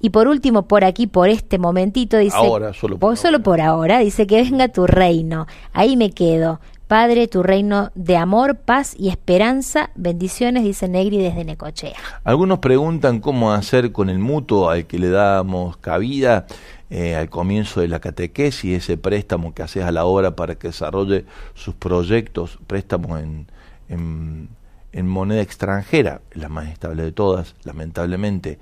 Y 0.00 0.10
por 0.10 0.28
último, 0.28 0.62
por 0.62 0.84
aquí, 0.84 1.06
por 1.06 1.28
este 1.28 1.58
momentito, 1.58 2.16
dice... 2.16 2.36
Ahora, 2.36 2.72
solo 2.72 2.98
por, 2.98 3.16
solo 3.16 3.36
ahora. 3.36 3.44
por 3.44 3.60
ahora, 3.60 3.98
dice 4.00 4.26
que 4.26 4.42
venga 4.42 4.68
tu 4.68 4.86
reino. 4.86 5.46
Ahí 5.72 5.96
me 5.96 6.10
quedo. 6.10 6.60
Padre, 6.86 7.28
tu 7.28 7.44
reino 7.44 7.92
de 7.94 8.16
amor, 8.16 8.56
paz 8.56 8.96
y 8.98 9.10
esperanza. 9.10 9.90
Bendiciones, 9.94 10.64
dice 10.64 10.88
Negri 10.88 11.18
desde 11.18 11.44
Necochea. 11.44 11.94
Algunos 12.24 12.58
preguntan 12.58 13.20
cómo 13.20 13.52
hacer 13.52 13.92
con 13.92 14.10
el 14.10 14.18
mutuo 14.18 14.70
al 14.70 14.86
que 14.86 14.98
le 14.98 15.08
damos 15.08 15.76
cabida 15.76 16.46
eh, 16.90 17.14
al 17.14 17.30
comienzo 17.30 17.80
de 17.80 17.86
la 17.86 18.00
catequesis, 18.00 18.78
ese 18.78 18.96
préstamo 18.96 19.54
que 19.54 19.62
haces 19.62 19.84
a 19.84 19.92
la 19.92 20.04
obra 20.04 20.34
para 20.34 20.56
que 20.56 20.66
desarrolle 20.66 21.24
sus 21.54 21.76
proyectos, 21.76 22.58
préstamo 22.66 23.16
en, 23.18 23.46
en, 23.88 24.48
en 24.90 25.06
moneda 25.06 25.40
extranjera, 25.42 26.22
la 26.32 26.48
más 26.48 26.68
estable 26.68 27.04
de 27.04 27.12
todas, 27.12 27.54
lamentablemente. 27.62 28.58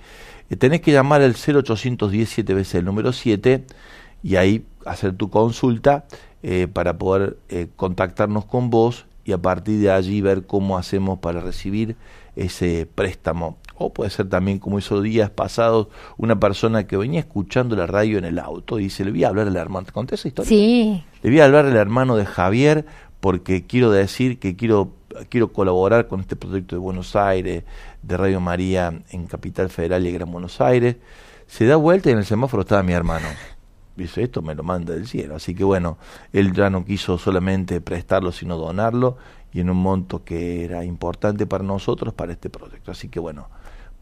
Tenés 0.56 0.80
que 0.80 0.92
llamar 0.92 1.22
al 1.22 1.34
0810 1.34 2.28
7 2.28 2.54
veces 2.54 2.74
el 2.76 2.84
número 2.84 3.12
7 3.12 3.64
y 4.22 4.37
ahí 4.37 4.64
hacer 4.87 5.14
tu 5.14 5.30
consulta 5.30 6.06
eh, 6.42 6.68
para 6.72 6.98
poder 6.98 7.37
eh, 7.48 7.68
contactarnos 7.76 8.44
con 8.44 8.70
vos 8.70 9.06
y 9.24 9.32
a 9.32 9.38
partir 9.38 9.80
de 9.80 9.90
allí 9.90 10.20
ver 10.22 10.46
cómo 10.46 10.78
hacemos 10.78 11.18
para 11.18 11.40
recibir 11.40 11.96
ese 12.34 12.88
préstamo. 12.94 13.58
O 13.76 13.92
puede 13.92 14.11
ser 14.11 14.28
también, 14.28 14.58
como 14.58 14.78
hizo 14.78 15.02
días 15.02 15.30
pasados, 15.30 15.88
una 16.16 16.40
persona 16.40 16.87
que 16.87 16.96
venía 16.96 17.20
escuchando 17.20 17.76
la 17.76 17.87
radio 17.87 18.18
en 18.18 18.24
el 18.24 18.38
auto 18.38 18.78
y 18.78 18.84
dice, 18.84 19.04
le 19.04 19.11
voy 19.11 19.24
a 19.24 19.28
hablar 19.28 19.48
al 19.48 19.56
hermano. 19.56 19.84
¿Te 19.87 19.92
conté 19.92 20.14
esa 20.14 20.28
historia? 20.28 20.48
Sí. 20.48 21.04
Le 21.22 21.30
voy 21.30 21.40
a 21.40 21.44
hablar 21.44 21.66
al 21.66 21.76
hermano 21.76 22.16
de 22.16 22.24
Javier 22.24 22.87
porque 23.20 23.66
quiero 23.66 23.90
decir 23.90 24.38
que 24.38 24.56
quiero, 24.56 24.92
quiero 25.28 25.52
colaborar 25.52 26.09
con 26.09 26.20
este 26.20 26.37
proyecto 26.37 26.76
de 26.76 26.81
Buenos 26.81 27.16
Aires, 27.16 27.64
de 28.02 28.16
Radio 28.16 28.40
María 28.40 29.02
en 29.11 29.26
Capital 29.26 29.70
Federal 29.70 30.07
y 30.07 30.12
Gran 30.12 30.31
Buenos 30.31 30.61
Aires. 30.61 30.96
Se 31.46 31.66
da 31.66 31.76
vuelta 31.76 32.11
y 32.11 32.12
en 32.12 32.18
el 32.18 32.24
semáforo 32.24 32.62
estaba 32.62 32.83
mi 32.83 32.92
hermano. 32.92 33.26
Dice, 33.96 34.22
esto 34.22 34.42
me 34.42 34.54
lo 34.54 34.62
manda 34.62 34.94
del 34.94 35.09
cielo. 35.09 35.37
Así 35.37 35.54
que 35.54 35.64
bueno, 35.64 35.98
él 36.33 36.52
ya 36.52 36.70
no 36.70 36.85
quiso 36.85 37.18
solamente 37.18 37.81
prestarlo, 37.81 38.31
sino 38.33 38.57
donarlo 38.57 39.16
y 39.52 39.61
en 39.61 39.70
un 39.70 39.78
monto 39.78 40.24
que 40.24 40.64
era 40.64 40.85
importante 40.85 41.46
para 41.46 41.64
nosotros, 41.64 42.14
para 42.14 42.33
este 42.33 42.50
proyecto. 42.50 42.92
Así 42.92 43.09
que 43.09 43.18
bueno, 43.18 43.48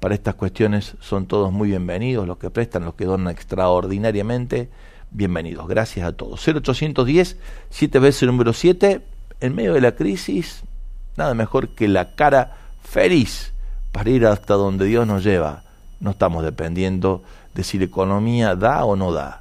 para 0.01 0.15
estas 0.15 0.35
cuestiones 0.35 0.97
son 1.01 1.27
todos 1.27 1.53
muy 1.53 1.69
bienvenidos, 1.69 2.27
los 2.27 2.37
que 2.37 2.51
prestan, 2.51 2.85
los 2.85 2.95
que 2.95 3.07
donan 3.07 3.33
extraordinariamente, 3.33 4.69
bienvenidos. 5.11 5.67
Gracias 5.67 6.07
a 6.07 6.13
todos. 6.13 6.47
0810, 6.47 7.39
7 7.71 7.99
veces 7.99 8.27
número 8.27 8.53
7, 8.53 9.01
en 9.41 9.55
medio 9.55 9.73
de 9.73 9.81
la 9.81 9.95
crisis, 9.95 10.63
nada 11.17 11.35
mejor 11.35 11.69
que 11.69 11.89
la 11.89 12.15
cara 12.15 12.57
feliz 12.83 13.53
para 13.93 14.11
ir 14.11 14.27
hasta 14.27 14.55
donde 14.55 14.87
Dios 14.87 15.07
nos 15.07 15.25
lleva. 15.25 15.63
No 16.01 16.11
estamos 16.11 16.45
dependiendo 16.45 17.23
de 17.55 17.65
si 17.65 17.79
la 17.79 17.87
economía 17.87 18.55
da 18.55 18.85
o 18.85 18.97
no 18.97 19.13
da. 19.13 19.41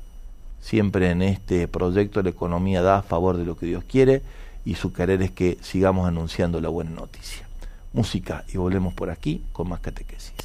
Siempre 0.61 1.11
en 1.11 1.21
este 1.21 1.67
proyecto 1.67 2.23
la 2.23 2.29
economía 2.29 2.81
da 2.81 2.97
a 2.97 3.01
favor 3.03 3.38
de 3.38 3.45
lo 3.45 3.57
que 3.57 3.65
Dios 3.65 3.83
quiere 3.83 4.21
y 4.63 4.75
su 4.75 4.93
querer 4.93 5.21
es 5.21 5.31
que 5.31 5.57
sigamos 5.61 6.07
anunciando 6.07 6.59
la 6.61 6.69
buena 6.69 6.91
noticia. 6.91 7.45
Música 7.93 8.43
y 8.51 8.57
volvemos 8.57 8.93
por 8.93 9.09
aquí 9.09 9.43
con 9.51 9.69
más 9.69 9.79
catequesis. 9.79 10.44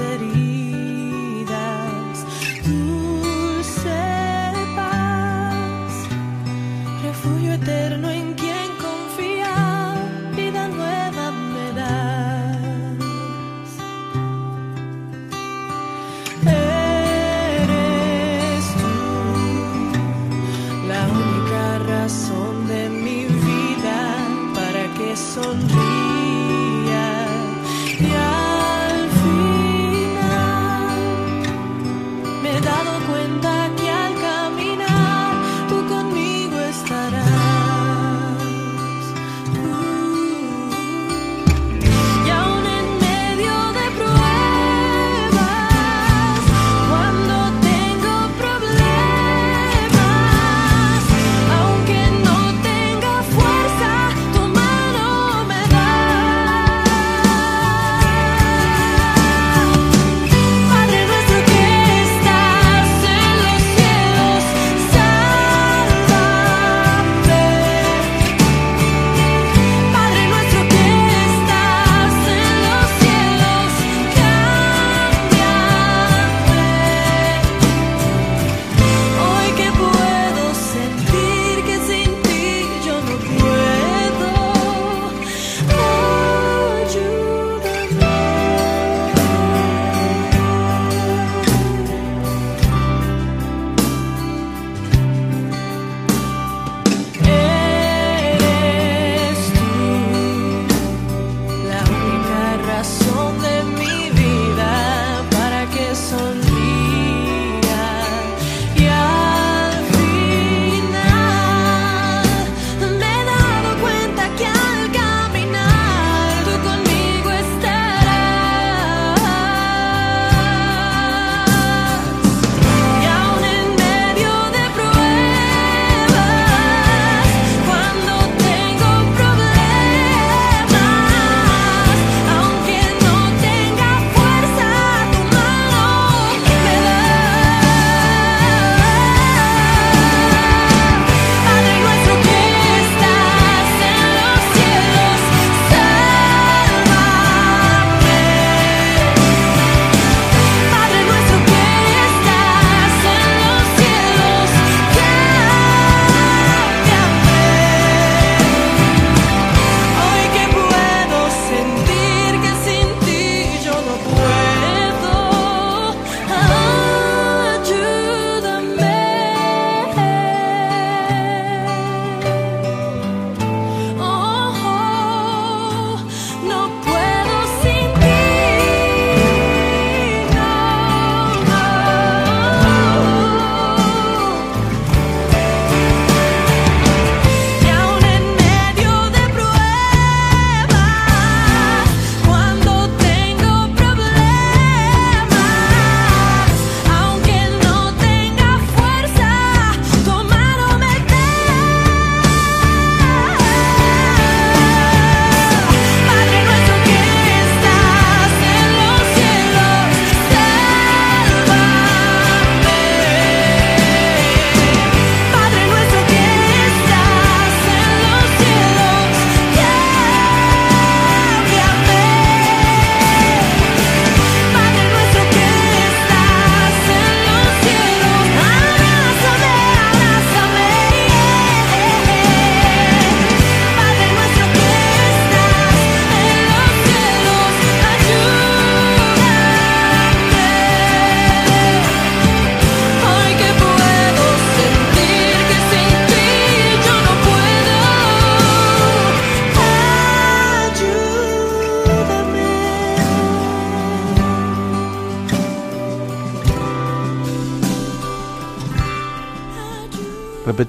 Sana 0.00 0.49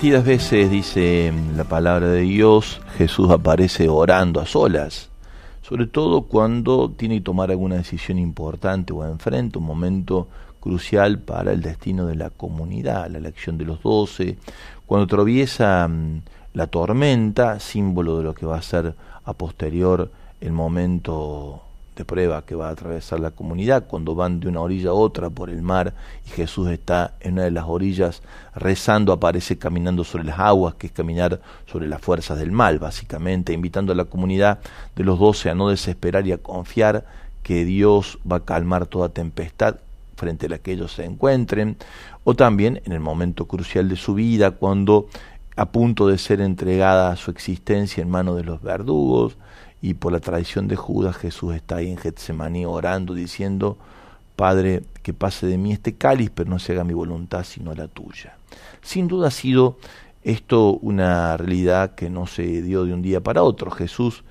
Repetidas 0.02 0.26
veces 0.26 0.72
dice 0.72 1.32
la 1.56 1.64
palabra 1.64 2.08
de 2.08 2.22
Dios, 2.22 2.82
Jesús 2.98 3.30
aparece 3.30 3.88
orando 3.88 4.42
a 4.42 4.48
solas, 4.48 5.12
sobre 5.62 5.86
todo 5.86 6.24
cuando 6.24 6.90
tiene 6.90 7.18
que 7.18 7.22
tomar 7.22 7.52
alguna 7.52 7.76
decisión 7.76 8.18
importante 8.18 8.94
o 8.94 9.06
enfrenta 9.06 9.60
un 9.60 9.66
momento 9.66 10.28
crucial 10.60 11.20
para 11.20 11.52
el 11.52 11.62
destino 11.62 12.08
de 12.08 12.16
la 12.16 12.32
comunidad, 12.32 13.12
la 13.12 13.20
elección 13.20 13.60
de 13.60 13.66
los 13.66 13.84
doce, 13.84 14.40
cuando 14.88 15.06
atraviesa 15.06 15.88
mm, 15.88 16.24
la 16.56 16.66
tormenta, 16.66 17.60
símbolo 17.60 18.18
de 18.18 18.24
lo 18.24 18.34
que 18.34 18.48
va 18.48 18.58
a 18.58 18.64
ser 18.64 18.96
a 19.24 19.34
posterior 19.34 20.12
el 20.40 20.52
momento 20.52 21.62
de 21.96 22.06
prueba 22.06 22.46
que 22.46 22.56
va 22.56 22.70
a 22.70 22.72
atravesar 22.72 23.20
la 23.20 23.32
comunidad, 23.32 23.86
cuando 23.88 24.16
van 24.16 24.40
de 24.40 24.48
una 24.48 24.62
orilla 24.62 24.92
a 24.92 24.94
otra 24.94 25.30
por 25.30 25.50
el 25.50 25.62
mar 25.62 25.94
y 26.26 26.30
Jesús 26.30 26.70
está 26.70 27.16
en 27.20 27.34
una 27.34 27.44
de 27.44 27.52
las 27.52 27.66
orillas 27.68 28.22
rezando, 28.56 29.12
aparece 29.12 29.58
caminando 29.58 30.04
sobre 30.04 30.24
las 30.24 30.40
aguas, 30.40 30.76
que 30.76 30.88
es 30.88 30.94
caminar 30.94 31.42
sobre 31.66 31.88
las 31.88 32.02
fuerzas 32.02 32.40
del 32.40 32.52
mal, 32.52 32.80
básicamente, 32.80 33.54
invitando 33.54 33.92
a 33.92 33.96
la 33.96 34.06
comunidad 34.06 34.60
de 34.96 35.04
los 35.04 35.20
doce 35.20 35.50
a 35.50 35.56
no 35.56 35.70
desesperar 35.70 36.26
y 36.28 36.32
a 36.32 36.38
confiar 36.38 37.06
que 37.44 37.66
Dios 37.66 38.20
va 38.30 38.38
a 38.38 38.46
calmar 38.46 38.86
toda 38.86 39.10
tempestad 39.10 39.78
frente 40.16 40.46
a 40.46 40.50
la 40.50 40.60
que 40.60 40.74
ellos 40.74 40.94
se 40.94 41.04
encuentren, 41.04 41.78
o 42.24 42.36
también 42.36 42.82
en 42.86 42.92
el 42.94 43.00
momento 43.00 43.46
crucial 43.46 43.90
de 43.90 43.96
su 43.96 44.14
vida, 44.14 44.52
cuando 44.52 45.08
a 45.56 45.72
punto 45.72 46.08
de 46.08 46.18
ser 46.18 46.42
entregada 46.42 47.16
su 47.16 47.32
existencia 47.32 48.02
en 48.02 48.10
manos 48.10 48.38
de 48.38 48.44
los 48.44 48.62
verdugos, 48.62 49.38
y 49.82 49.96
por 49.96 50.12
la 50.12 50.20
tradición 50.20 50.68
de 50.68 50.76
Judas 50.76 51.18
Jesús 51.18 51.56
está 51.56 51.78
ahí 51.78 51.90
en 51.90 51.98
Getsemaní 51.98 52.66
orando 52.66 53.14
diciendo, 53.14 53.78
Padre, 54.36 54.84
que 55.04 55.14
pase 55.14 55.48
de 55.48 55.58
mí 55.58 55.72
este 55.72 55.96
cáliz, 55.96 56.32
pero 56.34 56.50
no 56.50 56.60
se 56.60 56.74
haga 56.74 56.84
mi 56.84 56.94
voluntad 56.94 57.44
sino 57.44 57.74
la 57.74 57.88
tuya. 57.88 58.38
Sin 58.82 59.08
duda 59.08 59.28
ha 59.28 59.32
sido 59.32 59.78
esto 60.24 60.74
una 60.74 61.36
realidad 61.38 61.96
que 61.96 62.10
no 62.10 62.28
se 62.28 62.62
dio 62.62 62.86
de 62.86 62.94
un 62.94 63.02
día 63.02 63.22
para 63.22 63.44
otro. 63.44 63.72
Jesús 63.72 64.24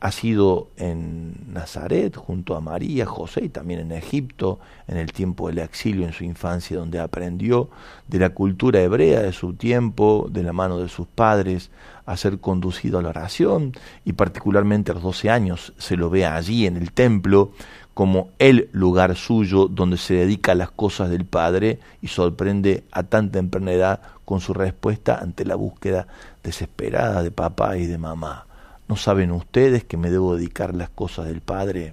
ha 0.00 0.12
sido 0.12 0.68
en 0.76 1.52
Nazaret 1.52 2.14
junto 2.14 2.54
a 2.54 2.60
María, 2.60 3.04
José 3.04 3.44
y 3.44 3.48
también 3.48 3.80
en 3.80 3.92
Egipto, 3.92 4.60
en 4.86 4.96
el 4.96 5.12
tiempo 5.12 5.48
del 5.48 5.58
exilio, 5.58 6.06
en 6.06 6.12
su 6.12 6.24
infancia, 6.24 6.76
donde 6.76 7.00
aprendió 7.00 7.68
de 8.06 8.20
la 8.20 8.30
cultura 8.30 8.80
hebrea 8.80 9.22
de 9.22 9.32
su 9.32 9.54
tiempo, 9.54 10.28
de 10.30 10.44
la 10.44 10.52
mano 10.52 10.78
de 10.78 10.88
sus 10.88 11.06
padres, 11.08 11.70
a 12.08 12.16
ser 12.16 12.40
conducido 12.40 12.98
a 12.98 13.02
la 13.02 13.10
oración 13.10 13.72
y 14.04 14.14
particularmente 14.14 14.90
a 14.90 14.94
los 14.94 15.02
12 15.02 15.28
años 15.28 15.74
se 15.76 15.96
lo 15.96 16.08
ve 16.08 16.24
allí 16.24 16.66
en 16.66 16.78
el 16.78 16.92
templo 16.92 17.52
como 17.92 18.30
el 18.38 18.70
lugar 18.72 19.14
suyo 19.14 19.68
donde 19.68 19.98
se 19.98 20.14
dedica 20.14 20.52
a 20.52 20.54
las 20.54 20.70
cosas 20.70 21.10
del 21.10 21.26
Padre 21.26 21.80
y 22.00 22.08
sorprende 22.08 22.84
a 22.92 23.02
tan 23.02 23.30
temprana 23.30 24.00
con 24.24 24.40
su 24.40 24.54
respuesta 24.54 25.18
ante 25.20 25.44
la 25.44 25.56
búsqueda 25.56 26.06
desesperada 26.42 27.22
de 27.22 27.30
papá 27.30 27.76
y 27.76 27.86
de 27.86 27.98
mamá. 27.98 28.46
¿No 28.88 28.96
saben 28.96 29.30
ustedes 29.30 29.84
que 29.84 29.98
me 29.98 30.10
debo 30.10 30.36
dedicar 30.36 30.74
las 30.74 30.88
cosas 30.88 31.26
del 31.26 31.42
Padre? 31.42 31.92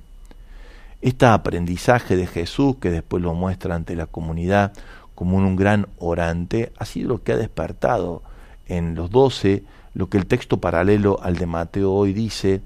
Este 1.01 1.25
aprendizaje 1.25 2.15
de 2.15 2.27
Jesús, 2.27 2.77
que 2.77 2.89
después 2.89 3.21
lo 3.21 3.33
muestra 3.33 3.75
ante 3.75 3.97
la 3.97 4.05
comunidad 4.05 4.71
como 5.13 5.37
un 5.37 5.57
gran 5.57 5.87
orante, 5.97 6.71
ha 6.77 6.85
sido 6.85 7.09
lo 7.09 7.23
que 7.23 7.33
ha 7.33 7.37
despertado 7.37 8.21
en 8.67 8.95
los 8.95 9.09
doce 9.09 9.63
lo 9.95 10.09
que 10.09 10.17
el 10.17 10.27
texto 10.27 10.57
paralelo 10.57 11.19
al 11.23 11.37
de 11.37 11.45
Mateo 11.45 11.91
hoy 11.91 12.13
dice 12.13 12.61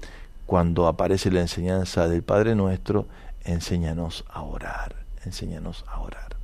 cuando 0.46 0.88
aparece 0.88 1.30
la 1.30 1.40
enseñanza 1.40 2.08
del 2.08 2.24
Padre 2.24 2.56
Nuestro, 2.56 3.06
enséñanos 3.44 4.24
a 4.28 4.42
orar, 4.42 4.96
enséñanos 5.24 5.84
a 5.86 6.00
orar. 6.00 6.34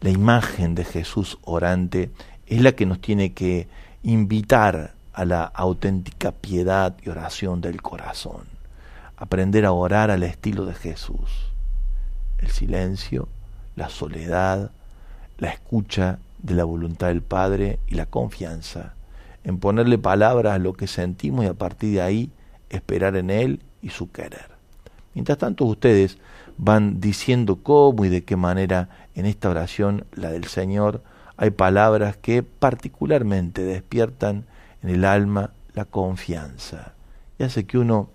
La 0.00 0.10
imagen 0.10 0.76
de 0.76 0.84
Jesús 0.84 1.38
orante 1.42 2.10
es 2.46 2.62
la 2.62 2.72
que 2.72 2.86
nos 2.86 3.00
tiene 3.00 3.32
que 3.32 3.66
invitar 4.04 4.94
a 5.12 5.24
la 5.24 5.42
auténtica 5.42 6.30
piedad 6.30 6.94
y 7.02 7.08
oración 7.08 7.60
del 7.60 7.82
corazón. 7.82 8.44
Aprender 9.16 9.64
a 9.64 9.72
orar 9.72 10.12
al 10.12 10.22
estilo 10.22 10.66
de 10.66 10.74
Jesús. 10.74 11.50
El 12.38 12.50
silencio, 12.52 13.26
la 13.74 13.88
soledad, 13.88 14.70
la 15.38 15.48
escucha 15.48 16.20
de 16.38 16.54
la 16.54 16.62
voluntad 16.62 17.08
del 17.08 17.22
Padre 17.22 17.80
y 17.88 17.96
la 17.96 18.06
confianza 18.06 18.95
en 19.46 19.58
ponerle 19.58 19.96
palabras 19.96 20.54
a 20.54 20.58
lo 20.58 20.72
que 20.72 20.88
sentimos 20.88 21.44
y 21.44 21.48
a 21.48 21.54
partir 21.54 21.94
de 21.94 22.02
ahí 22.02 22.30
esperar 22.68 23.16
en 23.16 23.30
Él 23.30 23.60
y 23.80 23.90
su 23.90 24.10
querer. 24.10 24.50
Mientras 25.14 25.38
tanto 25.38 25.64
ustedes 25.64 26.18
van 26.58 27.00
diciendo 27.00 27.60
cómo 27.62 28.04
y 28.04 28.08
de 28.08 28.24
qué 28.24 28.34
manera 28.34 28.88
en 29.14 29.24
esta 29.24 29.48
oración, 29.48 30.04
la 30.12 30.30
del 30.30 30.46
Señor, 30.46 31.00
hay 31.36 31.50
palabras 31.50 32.16
que 32.16 32.42
particularmente 32.42 33.62
despiertan 33.62 34.46
en 34.82 34.90
el 34.90 35.04
alma 35.04 35.52
la 35.74 35.84
confianza. 35.84 36.94
Y 37.38 37.44
hace 37.44 37.66
que 37.66 37.78
uno, 37.78 38.08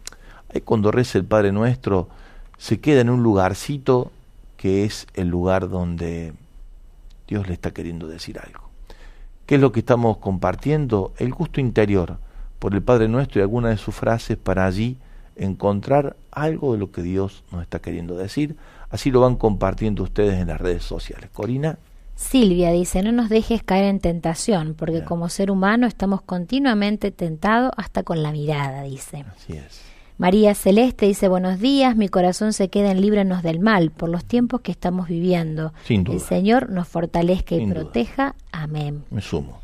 ahí 0.53 0.59
cuando 0.59 0.91
reza 0.91 1.17
el 1.17 1.25
Padre 1.25 1.53
Nuestro, 1.53 2.09
se 2.57 2.81
queda 2.81 2.99
en 2.99 3.09
un 3.09 3.23
lugarcito 3.23 4.11
que 4.57 4.83
es 4.83 5.07
el 5.13 5.29
lugar 5.29 5.69
donde 5.69 6.33
Dios 7.25 7.47
le 7.47 7.53
está 7.53 7.71
queriendo 7.71 8.07
decir 8.07 8.37
algo. 8.37 8.70
¿Qué 9.51 9.55
es 9.55 9.61
lo 9.61 9.73
que 9.73 9.81
estamos 9.81 10.15
compartiendo? 10.15 11.11
El 11.17 11.33
gusto 11.33 11.59
interior 11.59 12.19
por 12.57 12.73
el 12.73 12.81
Padre 12.81 13.09
Nuestro 13.09 13.39
y 13.39 13.41
alguna 13.41 13.67
de 13.67 13.75
sus 13.75 13.93
frases 13.93 14.37
para 14.37 14.65
allí 14.65 14.95
encontrar 15.35 16.15
algo 16.31 16.71
de 16.71 16.79
lo 16.79 16.93
que 16.93 17.01
Dios 17.01 17.43
nos 17.51 17.61
está 17.61 17.79
queriendo 17.79 18.15
decir. 18.15 18.55
Así 18.91 19.11
lo 19.11 19.19
van 19.19 19.35
compartiendo 19.35 20.03
ustedes 20.03 20.39
en 20.39 20.47
las 20.47 20.61
redes 20.61 20.83
sociales. 20.83 21.29
Corina. 21.33 21.79
Silvia 22.15 22.71
dice, 22.71 23.03
no 23.03 23.11
nos 23.11 23.27
dejes 23.27 23.61
caer 23.61 23.83
en 23.83 23.99
tentación, 23.99 24.73
porque 24.73 25.03
como 25.03 25.27
ser 25.27 25.51
humano 25.51 25.85
estamos 25.85 26.21
continuamente 26.21 27.11
tentados 27.11 27.73
hasta 27.75 28.03
con 28.03 28.23
la 28.23 28.31
mirada, 28.31 28.83
dice. 28.83 29.25
Así 29.35 29.57
es. 29.57 29.81
María 30.21 30.53
Celeste 30.53 31.07
dice, 31.07 31.27
buenos 31.27 31.59
días, 31.59 31.95
mi 31.95 32.07
corazón 32.07 32.53
se 32.53 32.69
queda 32.69 32.91
en 32.91 33.01
líbranos 33.01 33.41
del 33.41 33.59
mal 33.59 33.89
por 33.89 34.07
los 34.07 34.23
tiempos 34.23 34.61
que 34.61 34.71
estamos 34.71 35.07
viviendo. 35.07 35.73
Sin 35.83 36.03
duda. 36.03 36.13
El 36.15 36.21
Señor 36.21 36.69
nos 36.69 36.87
fortalezca 36.87 37.55
y 37.55 37.57
Sin 37.57 37.69
duda. 37.73 38.35
Amén. 38.61 39.03
Me 39.09 39.21
sumo. 39.21 39.59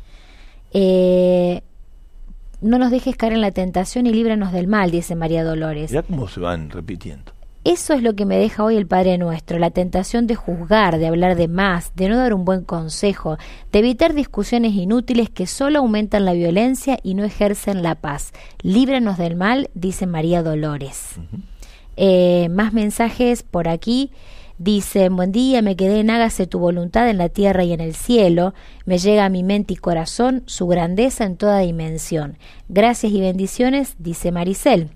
Eh, 0.72 1.62
no 2.60 2.78
nos 2.78 2.90
dejes 2.90 3.16
caer 3.16 3.34
en 3.34 3.40
la 3.40 3.52
tentación 3.52 4.06
y 4.06 4.12
líbranos 4.12 4.52
del 4.52 4.66
mal, 4.66 4.90
dice 4.90 5.14
María 5.14 5.44
Dolores. 5.44 5.90
Ya 5.90 6.02
cómo 6.02 6.26
se 6.28 6.40
van 6.40 6.70
repitiendo. 6.70 7.32
Eso 7.64 7.92
es 7.92 8.02
lo 8.02 8.14
que 8.14 8.24
me 8.24 8.38
deja 8.38 8.64
hoy 8.64 8.76
el 8.76 8.86
Padre 8.86 9.18
Nuestro, 9.18 9.58
la 9.58 9.70
tentación 9.70 10.26
de 10.26 10.34
juzgar, 10.34 10.98
de 10.98 11.06
hablar 11.06 11.36
de 11.36 11.48
más, 11.48 11.92
de 11.94 12.08
no 12.08 12.16
dar 12.16 12.32
un 12.32 12.44
buen 12.44 12.64
consejo, 12.64 13.36
de 13.72 13.78
evitar 13.80 14.14
discusiones 14.14 14.72
inútiles 14.72 15.28
que 15.28 15.46
solo 15.46 15.80
aumentan 15.80 16.24
la 16.24 16.32
violencia 16.32 16.98
y 17.02 17.14
no 17.14 17.24
ejercen 17.24 17.82
la 17.82 17.96
paz. 17.96 18.32
Líbranos 18.62 19.18
del 19.18 19.36
mal, 19.36 19.70
dice 19.74 20.06
María 20.06 20.42
Dolores. 20.42 21.16
Eh, 21.96 22.48
más 22.50 22.72
mensajes 22.72 23.42
por 23.42 23.68
aquí. 23.68 24.12
Dicen, 24.58 25.14
buen 25.14 25.30
día, 25.30 25.62
me 25.62 25.76
quedé 25.76 26.00
en 26.00 26.10
hágase 26.10 26.48
tu 26.48 26.58
voluntad 26.58 27.08
en 27.08 27.16
la 27.16 27.28
tierra 27.28 27.62
y 27.62 27.72
en 27.72 27.80
el 27.80 27.94
cielo. 27.94 28.54
Me 28.86 28.98
llega 28.98 29.24
a 29.24 29.28
mi 29.28 29.44
mente 29.44 29.74
y 29.74 29.76
corazón 29.76 30.42
su 30.46 30.66
grandeza 30.66 31.24
en 31.24 31.36
toda 31.36 31.60
dimensión. 31.60 32.38
Gracias 32.68 33.12
y 33.12 33.20
bendiciones, 33.20 33.94
dice 34.00 34.32
Maricel. 34.32 34.90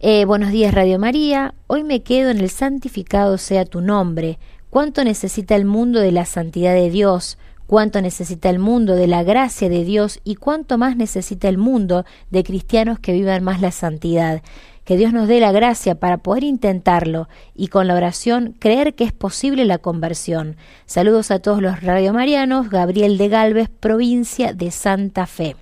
Eh, 0.00 0.26
buenos 0.26 0.50
días 0.50 0.74
Radio 0.74 0.98
María, 0.98 1.54
hoy 1.68 1.84
me 1.84 2.02
quedo 2.02 2.30
en 2.30 2.40
el 2.40 2.50
santificado 2.50 3.38
sea 3.38 3.64
tu 3.64 3.80
nombre. 3.80 4.38
¿Cuánto 4.68 5.04
necesita 5.04 5.54
el 5.54 5.64
mundo 5.64 6.00
de 6.00 6.12
la 6.12 6.26
santidad 6.26 6.74
de 6.74 6.90
Dios? 6.90 7.38
¿Cuánto 7.66 8.02
necesita 8.02 8.50
el 8.50 8.58
mundo 8.58 8.94
de 8.94 9.06
la 9.06 9.22
gracia 9.22 9.70
de 9.70 9.84
Dios? 9.84 10.20
¿Y 10.24 10.34
cuánto 10.34 10.76
más 10.76 10.96
necesita 10.96 11.48
el 11.48 11.56
mundo 11.56 12.04
de 12.30 12.44
cristianos 12.44 12.98
que 12.98 13.12
vivan 13.12 13.42
más 13.42 13.62
la 13.62 13.70
santidad? 13.70 14.42
Que 14.84 14.96
Dios 14.96 15.12
nos 15.12 15.28
dé 15.28 15.38
la 15.38 15.52
gracia 15.52 15.94
para 15.94 16.18
poder 16.18 16.44
intentarlo 16.44 17.28
y 17.54 17.68
con 17.68 17.86
la 17.86 17.94
oración 17.94 18.54
creer 18.58 18.94
que 18.94 19.04
es 19.04 19.12
posible 19.12 19.64
la 19.64 19.78
conversión. 19.78 20.56
Saludos 20.86 21.30
a 21.30 21.38
todos 21.38 21.62
los 21.62 21.82
radiomarianos, 21.82 22.68
Gabriel 22.68 23.16
de 23.16 23.28
Galvez, 23.28 23.68
provincia 23.68 24.52
de 24.52 24.70
Santa 24.70 25.26
Fe. 25.26 25.56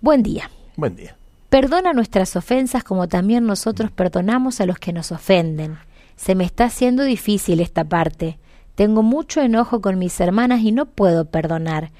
Buen 0.00 0.22
día. 0.22 0.50
Buen 0.76 0.96
día. 0.96 1.16
Perdona 1.50 1.92
nuestras 1.92 2.34
ofensas 2.34 2.82
como 2.82 3.08
también 3.08 3.44
nosotros 3.44 3.90
perdonamos 3.90 4.62
a 4.62 4.66
los 4.66 4.78
que 4.78 4.94
nos 4.94 5.12
ofenden. 5.12 5.76
Se 6.16 6.34
me 6.34 6.44
está 6.44 6.64
haciendo 6.64 7.04
difícil 7.04 7.60
esta 7.60 7.84
parte. 7.84 8.38
Tengo 8.74 9.02
mucho 9.02 9.42
enojo 9.42 9.82
con 9.82 9.98
mis 9.98 10.18
hermanas 10.18 10.60
y 10.62 10.72
no 10.72 10.86
puedo 10.86 11.26
perdonar. 11.26 11.90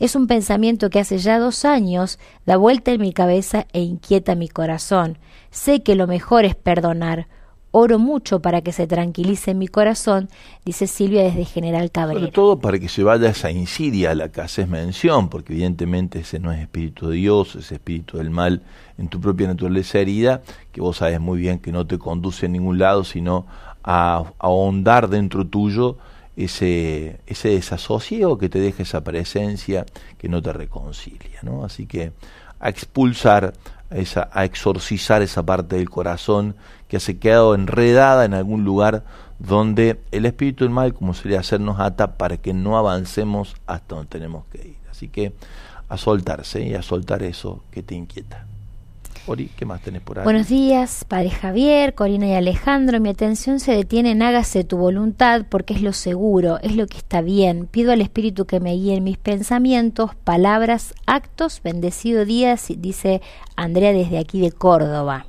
Es 0.00 0.16
un 0.16 0.26
pensamiento 0.26 0.88
que 0.88 0.98
hace 0.98 1.18
ya 1.18 1.38
dos 1.38 1.66
años 1.66 2.18
da 2.46 2.56
vuelta 2.56 2.90
en 2.90 3.02
mi 3.02 3.12
cabeza 3.12 3.66
e 3.74 3.82
inquieta 3.82 4.34
mi 4.34 4.48
corazón. 4.48 5.18
Sé 5.50 5.82
que 5.82 5.94
lo 5.94 6.06
mejor 6.06 6.46
es 6.46 6.54
perdonar. 6.54 7.28
Oro 7.70 7.98
mucho 7.98 8.40
para 8.40 8.62
que 8.62 8.72
se 8.72 8.86
tranquilice 8.86 9.52
mi 9.54 9.68
corazón, 9.68 10.30
dice 10.64 10.86
Silvia 10.86 11.22
desde 11.22 11.44
General 11.44 11.82
Sobre 11.82 11.92
Cabrera. 11.92 12.32
todo 12.32 12.58
para 12.58 12.78
que 12.78 12.88
se 12.88 13.02
vaya 13.04 13.28
esa 13.28 13.50
insidia 13.50 14.12
a 14.12 14.14
la 14.14 14.32
que 14.32 14.40
haces 14.40 14.66
mención, 14.68 15.28
porque 15.28 15.52
evidentemente 15.52 16.20
ese 16.20 16.40
no 16.40 16.50
es 16.50 16.60
espíritu 16.60 17.10
de 17.10 17.16
Dios, 17.16 17.54
ese 17.54 17.74
espíritu 17.74 18.16
del 18.16 18.30
mal 18.30 18.62
en 18.96 19.06
tu 19.08 19.20
propia 19.20 19.48
naturaleza 19.48 19.98
herida, 19.98 20.40
que 20.72 20.80
vos 20.80 20.96
sabes 20.96 21.20
muy 21.20 21.38
bien 21.38 21.58
que 21.58 21.72
no 21.72 21.86
te 21.86 21.98
conduce 21.98 22.46
a 22.46 22.48
ningún 22.48 22.78
lado, 22.78 23.04
sino 23.04 23.46
a, 23.84 24.16
a 24.16 24.32
ahondar 24.38 25.10
dentro 25.10 25.46
tuyo 25.46 25.98
ese, 26.36 27.20
ese 27.26 27.50
desasosiego 27.50 28.38
que 28.38 28.48
te 28.48 28.60
deja 28.60 28.82
esa 28.82 29.02
presencia 29.02 29.86
que 30.18 30.28
no 30.28 30.40
te 30.42 30.52
reconcilia, 30.52 31.40
¿no? 31.42 31.64
Así 31.64 31.86
que 31.86 32.12
a 32.58 32.68
expulsar, 32.68 33.54
a, 33.90 33.96
esa, 33.96 34.30
a 34.32 34.44
exorcizar 34.44 35.22
esa 35.22 35.42
parte 35.44 35.76
del 35.76 35.90
corazón 35.90 36.56
que 36.88 37.00
se 37.00 37.18
quedado 37.18 37.54
enredada 37.54 38.24
en 38.24 38.34
algún 38.34 38.64
lugar 38.64 39.04
donde 39.38 39.98
el 40.12 40.26
espíritu 40.26 40.64
del 40.64 40.72
mal, 40.72 40.92
como 40.92 41.14
suele 41.14 41.38
hacernos 41.38 41.80
ata 41.80 42.18
para 42.18 42.36
que 42.36 42.52
no 42.52 42.76
avancemos 42.76 43.56
hasta 43.66 43.94
donde 43.96 44.10
tenemos 44.10 44.44
que 44.52 44.58
ir. 44.58 44.76
Así 44.90 45.08
que 45.08 45.32
a 45.88 45.96
soltarse 45.96 46.62
y 46.62 46.74
a 46.74 46.82
soltar 46.82 47.22
eso 47.22 47.62
que 47.70 47.82
te 47.82 47.94
inquieta. 47.94 48.46
Ori, 49.26 49.50
¿qué 49.56 49.64
más 49.64 49.80
por 50.04 50.18
ahí? 50.18 50.24
Buenos 50.24 50.48
días, 50.48 51.04
Padre 51.06 51.30
Javier, 51.30 51.94
Corina 51.94 52.26
y 52.26 52.34
Alejandro. 52.34 53.00
Mi 53.00 53.10
atención 53.10 53.60
se 53.60 53.72
detiene 53.72 54.12
en 54.12 54.22
hágase 54.22 54.64
tu 54.64 54.76
voluntad 54.78 55.44
porque 55.48 55.74
es 55.74 55.82
lo 55.82 55.92
seguro, 55.92 56.58
es 56.62 56.74
lo 56.74 56.86
que 56.86 56.98
está 56.98 57.20
bien. 57.20 57.66
Pido 57.66 57.92
al 57.92 58.00
Espíritu 58.00 58.46
que 58.46 58.60
me 58.60 58.72
guíe 58.74 58.96
en 58.96 59.04
mis 59.04 59.18
pensamientos, 59.18 60.14
palabras, 60.14 60.94
actos. 61.06 61.60
Bendecido 61.62 62.24
día, 62.24 62.56
dice 62.78 63.20
Andrea 63.56 63.92
desde 63.92 64.18
aquí 64.18 64.40
de 64.40 64.52
Córdoba. 64.52 65.26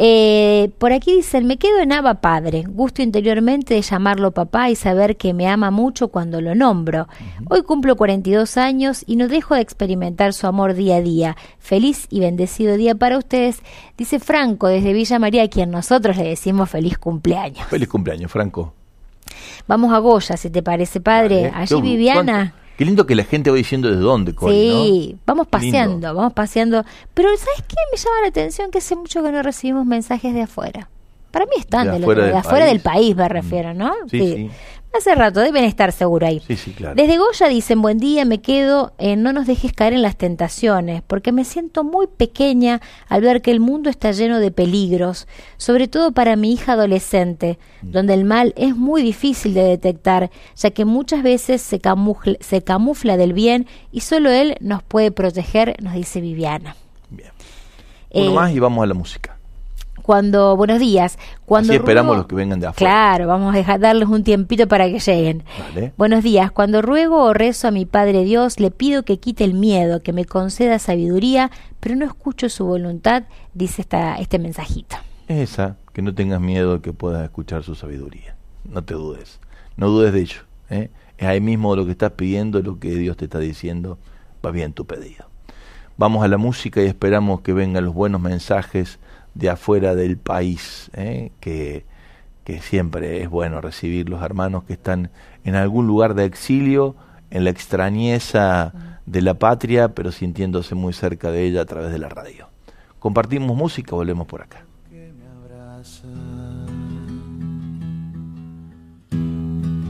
Eh, 0.00 0.70
por 0.78 0.92
aquí 0.92 1.16
dicen, 1.16 1.48
me 1.48 1.56
quedo 1.56 1.80
en 1.80 1.90
Aba 1.90 2.20
Padre, 2.20 2.62
gusto 2.68 3.02
interiormente 3.02 3.74
de 3.74 3.82
llamarlo 3.82 4.30
papá 4.30 4.70
y 4.70 4.76
saber 4.76 5.16
que 5.16 5.34
me 5.34 5.48
ama 5.48 5.72
mucho 5.72 6.06
cuando 6.06 6.40
lo 6.40 6.54
nombro. 6.54 7.08
Hoy 7.50 7.62
cumplo 7.62 7.96
42 7.96 8.56
años 8.58 9.02
y 9.08 9.16
no 9.16 9.26
dejo 9.26 9.56
de 9.56 9.60
experimentar 9.60 10.34
su 10.34 10.46
amor 10.46 10.74
día 10.74 10.96
a 10.96 11.00
día. 11.00 11.36
Feliz 11.58 12.06
y 12.10 12.20
bendecido 12.20 12.76
día 12.76 12.94
para 12.94 13.18
ustedes, 13.18 13.60
dice 13.96 14.20
Franco 14.20 14.68
desde 14.68 14.92
Villa 14.92 15.18
María, 15.18 15.42
a 15.42 15.48
quien 15.48 15.72
nosotros 15.72 16.16
le 16.16 16.28
decimos 16.28 16.70
feliz 16.70 16.96
cumpleaños. 16.96 17.66
Feliz 17.66 17.88
cumpleaños, 17.88 18.30
Franco. 18.30 18.74
Vamos 19.66 19.92
a 19.92 19.98
Goya, 19.98 20.36
si 20.36 20.48
te 20.48 20.62
parece, 20.62 21.00
padre. 21.00 21.50
Allí 21.52 21.80
Viviana. 21.82 22.54
Qué 22.78 22.84
lindo 22.84 23.06
que 23.06 23.16
la 23.16 23.24
gente 23.24 23.50
va 23.50 23.56
diciendo 23.56 23.90
de 23.90 23.96
dónde, 23.96 24.32
Sí, 24.40 25.18
vamos 25.26 25.48
paseando, 25.48 26.14
vamos 26.14 26.32
paseando. 26.32 26.84
Pero 27.12 27.28
¿sabes 27.36 27.64
qué? 27.66 27.74
Me 27.90 27.98
llama 27.98 28.20
la 28.22 28.28
atención 28.28 28.70
que 28.70 28.78
hace 28.78 28.94
mucho 28.94 29.20
que 29.20 29.32
no 29.32 29.42
recibimos 29.42 29.84
mensajes 29.84 30.32
de 30.32 30.42
afuera. 30.42 30.88
Para 31.32 31.46
mí 31.46 31.54
están 31.58 31.90
de, 31.90 31.96
afuera, 31.96 32.26
del, 32.26 32.36
afuera 32.36 32.66
del, 32.66 32.78
país, 32.78 33.16
me 33.16 33.28
refiero, 33.28 33.74
¿no? 33.74 33.92
Sí, 34.08 34.20
sí. 34.20 34.50
Hace 34.98 35.14
rato, 35.14 35.38
deben 35.38 35.62
estar 35.62 35.92
seguro 35.92 36.26
ahí. 36.26 36.42
Sí, 36.44 36.56
sí, 36.56 36.72
claro. 36.72 36.96
Desde 36.96 37.18
Goya 37.18 37.46
dicen, 37.46 37.80
buen 37.80 37.98
día, 37.98 38.24
me 38.24 38.40
quedo, 38.40 38.94
eh, 38.98 39.14
no 39.14 39.32
nos 39.32 39.46
dejes 39.46 39.72
caer 39.72 39.92
en 39.92 40.02
las 40.02 40.16
tentaciones, 40.16 41.02
porque 41.06 41.30
me 41.30 41.44
siento 41.44 41.84
muy 41.84 42.08
pequeña 42.08 42.80
al 43.08 43.20
ver 43.20 43.40
que 43.40 43.52
el 43.52 43.60
mundo 43.60 43.90
está 43.90 44.10
lleno 44.10 44.40
de 44.40 44.50
peligros, 44.50 45.28
sobre 45.56 45.86
todo 45.86 46.10
para 46.10 46.34
mi 46.34 46.52
hija 46.52 46.72
adolescente, 46.72 47.60
mm. 47.82 47.92
donde 47.92 48.14
el 48.14 48.24
mal 48.24 48.52
es 48.56 48.74
muy 48.74 49.02
difícil 49.02 49.54
de 49.54 49.62
detectar, 49.62 50.32
ya 50.56 50.70
que 50.72 50.84
muchas 50.84 51.22
veces 51.22 51.62
se 51.62 51.78
camufla, 51.78 52.34
se 52.40 52.62
camufla 52.62 53.16
del 53.16 53.34
bien 53.34 53.68
y 53.92 54.00
solo 54.00 54.30
él 54.30 54.56
nos 54.58 54.82
puede 54.82 55.12
proteger, 55.12 55.76
nos 55.80 55.94
dice 55.94 56.20
Viviana. 56.20 56.74
Bien. 57.08 57.30
Uno 58.10 58.30
eh, 58.32 58.34
más 58.34 58.52
y 58.52 58.58
vamos 58.58 58.82
a 58.82 58.86
la 58.86 58.94
música 58.94 59.37
cuando, 60.08 60.56
buenos 60.56 60.80
días, 60.80 61.18
cuando... 61.44 61.70
Así 61.70 61.76
esperamos 61.76 62.16
los 62.16 62.24
que 62.24 62.34
vengan 62.34 62.58
de 62.58 62.66
afuera. 62.66 62.90
Claro, 62.90 63.26
vamos 63.26 63.54
a 63.54 63.58
dejar, 63.58 63.78
darles 63.78 64.08
un 64.08 64.24
tiempito 64.24 64.66
para 64.66 64.86
que 64.86 65.00
lleguen. 65.00 65.44
Buenos 65.98 66.24
días, 66.24 66.50
cuando 66.50 66.80
ruego 66.80 67.24
o 67.24 67.34
rezo 67.34 67.68
a 67.68 67.70
mi 67.72 67.84
Padre 67.84 68.24
Dios, 68.24 68.58
le 68.58 68.70
pido 68.70 69.02
que 69.02 69.18
quite 69.18 69.44
el 69.44 69.52
miedo, 69.52 70.02
que 70.02 70.14
me 70.14 70.24
conceda 70.24 70.78
sabiduría, 70.78 71.50
pero 71.78 71.94
no 71.94 72.06
escucho 72.06 72.48
su 72.48 72.64
voluntad, 72.64 73.24
dice 73.52 73.82
esta, 73.82 74.16
este 74.16 74.38
mensajito. 74.38 74.96
Esa, 75.26 75.76
que 75.92 76.00
no 76.00 76.14
tengas 76.14 76.40
miedo 76.40 76.80
que 76.80 76.94
puedas 76.94 77.22
escuchar 77.22 77.62
su 77.62 77.74
sabiduría. 77.74 78.34
No 78.64 78.82
te 78.82 78.94
dudes, 78.94 79.40
no 79.76 79.88
dudes 79.88 80.14
de 80.14 80.20
ello. 80.20 80.40
¿eh? 80.70 80.88
Es 81.18 81.28
ahí 81.28 81.42
mismo 81.42 81.76
lo 81.76 81.84
que 81.84 81.90
estás 81.90 82.12
pidiendo, 82.12 82.62
lo 82.62 82.78
que 82.78 82.94
Dios 82.94 83.18
te 83.18 83.26
está 83.26 83.40
diciendo, 83.40 83.98
va 84.42 84.52
bien 84.52 84.72
tu 84.72 84.86
pedido. 84.86 85.28
Vamos 85.98 86.24
a 86.24 86.28
la 86.28 86.38
música 86.38 86.80
y 86.82 86.86
esperamos 86.86 87.42
que 87.42 87.52
vengan 87.52 87.84
los 87.84 87.92
buenos 87.92 88.22
mensajes 88.22 88.98
de 89.38 89.50
afuera 89.50 89.94
del 89.94 90.18
país, 90.18 90.90
¿eh? 90.94 91.30
que, 91.38 91.84
que 92.42 92.60
siempre 92.60 93.22
es 93.22 93.30
bueno 93.30 93.60
recibir 93.60 94.08
los 94.08 94.20
hermanos 94.22 94.64
que 94.64 94.72
están 94.72 95.10
en 95.44 95.54
algún 95.54 95.86
lugar 95.86 96.14
de 96.14 96.24
exilio, 96.24 96.96
en 97.30 97.44
la 97.44 97.50
extrañeza 97.50 98.72
de 99.06 99.22
la 99.22 99.34
patria, 99.34 99.94
pero 99.94 100.10
sintiéndose 100.10 100.74
muy 100.74 100.92
cerca 100.92 101.30
de 101.30 101.44
ella 101.44 101.62
a 101.62 101.66
través 101.66 101.92
de 101.92 101.98
la 101.98 102.08
radio. 102.08 102.48
Compartimos 102.98 103.56
música, 103.56 103.94
volvemos 103.94 104.26
por 104.26 104.42
acá. 104.42 104.64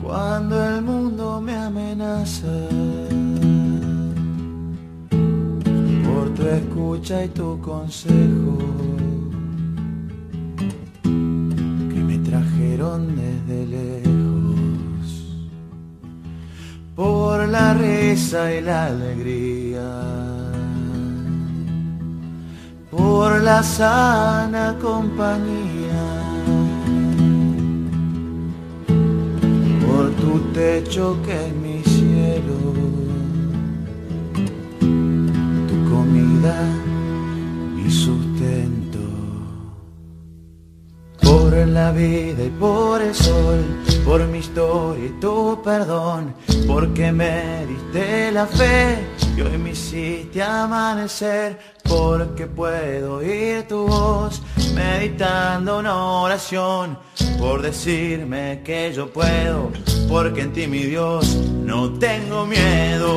Cuando 0.02 0.68
el 0.68 0.82
mundo 0.82 1.40
me 1.40 1.54
amenaza 1.54 2.68
por 6.04 6.34
tu 6.34 6.42
escucha 6.42 7.24
y 7.24 7.28
tu 7.28 7.60
consejo 7.60 8.97
trajeron 12.28 13.16
desde 13.16 13.66
lejos. 13.66 15.06
Por 16.94 17.48
la 17.48 17.74
risa 17.74 18.52
y 18.52 18.60
la 18.60 18.86
alegría, 18.86 19.88
por 22.90 23.40
la 23.40 23.62
sana 23.62 24.76
compañía, 24.80 26.04
por 29.86 30.10
tu 30.20 30.40
techo 30.52 31.16
que 31.24 31.46
es 31.46 31.54
mi 31.54 31.82
cielo, 31.84 32.58
tu 35.68 35.76
comida 35.90 36.77
la 41.78 41.92
vida 41.92 42.42
y 42.44 42.50
por 42.50 43.00
el 43.00 43.14
sol, 43.14 43.60
por 44.04 44.20
mi 44.26 44.38
historia 44.38 45.06
y 45.06 45.20
tu 45.20 45.62
perdón, 45.62 46.34
porque 46.66 47.12
me 47.12 47.66
diste 47.70 48.32
la 48.32 48.46
fe 48.46 48.98
y 49.36 49.40
hoy 49.42 49.56
me 49.58 49.70
hiciste 49.70 50.42
amanecer, 50.42 51.56
porque 51.88 52.46
puedo 52.46 53.18
oír 53.18 53.68
tu 53.68 53.86
voz 53.86 54.42
meditando 54.74 55.78
una 55.78 55.94
oración, 56.24 56.98
por 57.38 57.62
decirme 57.62 58.60
que 58.64 58.92
yo 58.92 59.04
puedo, 59.12 59.70
porque 60.08 60.40
en 60.42 60.52
ti 60.52 60.66
mi 60.66 60.82
Dios 60.82 61.36
no 61.70 61.92
tengo 62.06 62.44
miedo, 62.44 63.12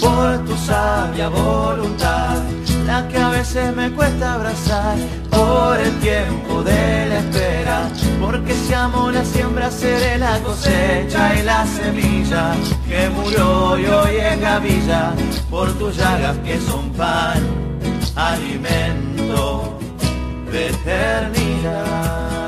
por 0.00 0.44
tu 0.44 0.56
sabia 0.66 1.28
voluntad 1.28 2.57
la 2.88 3.06
que 3.06 3.18
a 3.18 3.28
veces 3.28 3.76
me 3.76 3.90
cuesta 3.92 4.34
abrazar 4.34 4.96
por 5.30 5.78
el 5.78 5.94
tiempo 6.00 6.62
de 6.62 7.06
la 7.10 7.18
espera, 7.18 7.78
porque 8.18 8.54
si 8.54 8.72
amo 8.72 9.10
la 9.10 9.24
siembra 9.24 9.70
seré 9.70 10.16
la 10.16 10.38
cosecha 10.38 11.22
y 11.38 11.42
la 11.42 11.66
semilla 11.66 12.54
que 12.88 13.10
murió 13.10 13.78
y 13.78 13.84
hoy 13.84 14.16
es 14.16 14.40
gavilla, 14.40 15.12
por 15.50 15.70
tus 15.78 15.96
llagas 15.98 16.38
que 16.38 16.58
son 16.60 16.90
pan, 16.92 17.40
alimento 18.16 19.78
de 20.50 20.68
eternidad. 20.68 22.38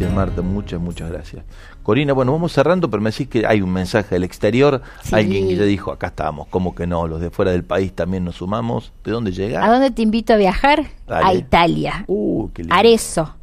Marta, 0.00 0.42
muchas, 0.42 0.80
muchas 0.80 1.10
gracias. 1.10 1.44
Corina, 1.82 2.12
bueno, 2.12 2.32
vamos 2.32 2.52
cerrando, 2.52 2.90
pero 2.90 3.02
me 3.02 3.10
decís 3.10 3.28
que 3.28 3.46
hay 3.46 3.60
un 3.60 3.72
mensaje 3.72 4.14
del 4.14 4.24
exterior. 4.24 4.82
Alguien 5.10 5.48
que 5.48 5.56
ya 5.56 5.64
dijo, 5.64 5.92
acá 5.92 6.08
estamos, 6.08 6.48
¿cómo 6.48 6.74
que 6.74 6.86
no? 6.86 7.06
Los 7.06 7.20
de 7.20 7.30
fuera 7.30 7.52
del 7.52 7.64
país 7.64 7.92
también 7.92 8.24
nos 8.24 8.36
sumamos. 8.36 8.92
¿De 9.04 9.12
dónde 9.12 9.32
llega? 9.32 9.64
¿A 9.64 9.70
dónde 9.70 9.90
te 9.90 10.02
invito 10.02 10.32
a 10.32 10.36
viajar? 10.36 10.86
A 11.08 11.34
Italia. 11.34 12.04
Uh, 12.06 12.48
qué 12.52 12.62
lindo. 12.62 12.74
Arezzo. 12.74 13.36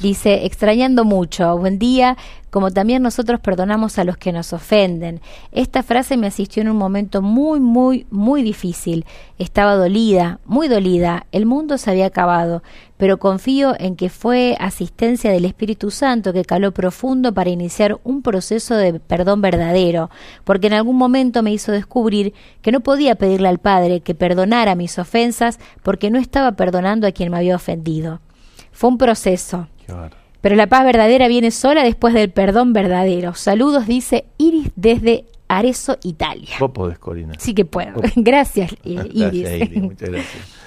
Dice, 0.00 0.46
extrañando 0.46 1.04
mucho, 1.04 1.56
buen 1.56 1.78
día, 1.78 2.16
como 2.50 2.70
también 2.70 3.02
nosotros 3.02 3.40
perdonamos 3.40 3.98
a 3.98 4.04
los 4.04 4.16
que 4.16 4.32
nos 4.32 4.52
ofenden. 4.52 5.20
Esta 5.52 5.82
frase 5.82 6.16
me 6.16 6.26
asistió 6.26 6.62
en 6.62 6.70
un 6.70 6.76
momento 6.76 7.22
muy, 7.22 7.60
muy, 7.60 8.06
muy 8.10 8.42
difícil. 8.42 9.04
Estaba 9.38 9.74
dolida, 9.74 10.40
muy 10.46 10.68
dolida, 10.68 11.26
el 11.32 11.46
mundo 11.46 11.78
se 11.78 11.90
había 11.90 12.06
acabado, 12.06 12.62
pero 12.96 13.18
confío 13.18 13.74
en 13.78 13.96
que 13.96 14.08
fue 14.08 14.56
asistencia 14.58 15.30
del 15.30 15.44
Espíritu 15.44 15.90
Santo 15.90 16.32
que 16.32 16.44
caló 16.44 16.72
profundo 16.72 17.32
para 17.34 17.50
iniciar 17.50 18.00
un 18.02 18.22
proceso 18.22 18.74
de 18.74 18.98
perdón 18.98 19.40
verdadero, 19.40 20.10
porque 20.44 20.68
en 20.68 20.72
algún 20.72 20.96
momento 20.96 21.42
me 21.42 21.52
hizo 21.52 21.70
descubrir 21.70 22.32
que 22.62 22.72
no 22.72 22.80
podía 22.80 23.14
pedirle 23.14 23.48
al 23.48 23.58
Padre 23.58 24.00
que 24.00 24.14
perdonara 24.14 24.74
mis 24.74 24.98
ofensas 24.98 25.58
porque 25.82 26.10
no 26.10 26.18
estaba 26.18 26.52
perdonando 26.52 27.06
a 27.06 27.12
quien 27.12 27.30
me 27.30 27.36
había 27.36 27.56
ofendido. 27.56 28.20
Fue 28.78 28.90
un 28.90 28.96
proceso. 28.96 29.66
Pero 30.40 30.54
la 30.54 30.68
paz 30.68 30.84
verdadera 30.84 31.26
viene 31.26 31.50
sola 31.50 31.82
después 31.82 32.14
del 32.14 32.30
perdón 32.30 32.72
verdadero. 32.72 33.34
Saludos, 33.34 33.88
dice 33.88 34.26
Iris 34.38 34.70
desde 34.76 35.24
Arezzo, 35.48 35.98
Italia. 36.04 36.54
Vos 36.60 36.70
podés, 36.70 36.96
Corina. 37.00 37.34
Sí 37.38 37.54
que 37.54 37.64
puedo. 37.64 38.00
Gracias, 38.14 38.76
Iris. 38.84 39.42
Gracias, 39.42 39.82
Muchas 39.82 40.08
gracias. 40.10 40.58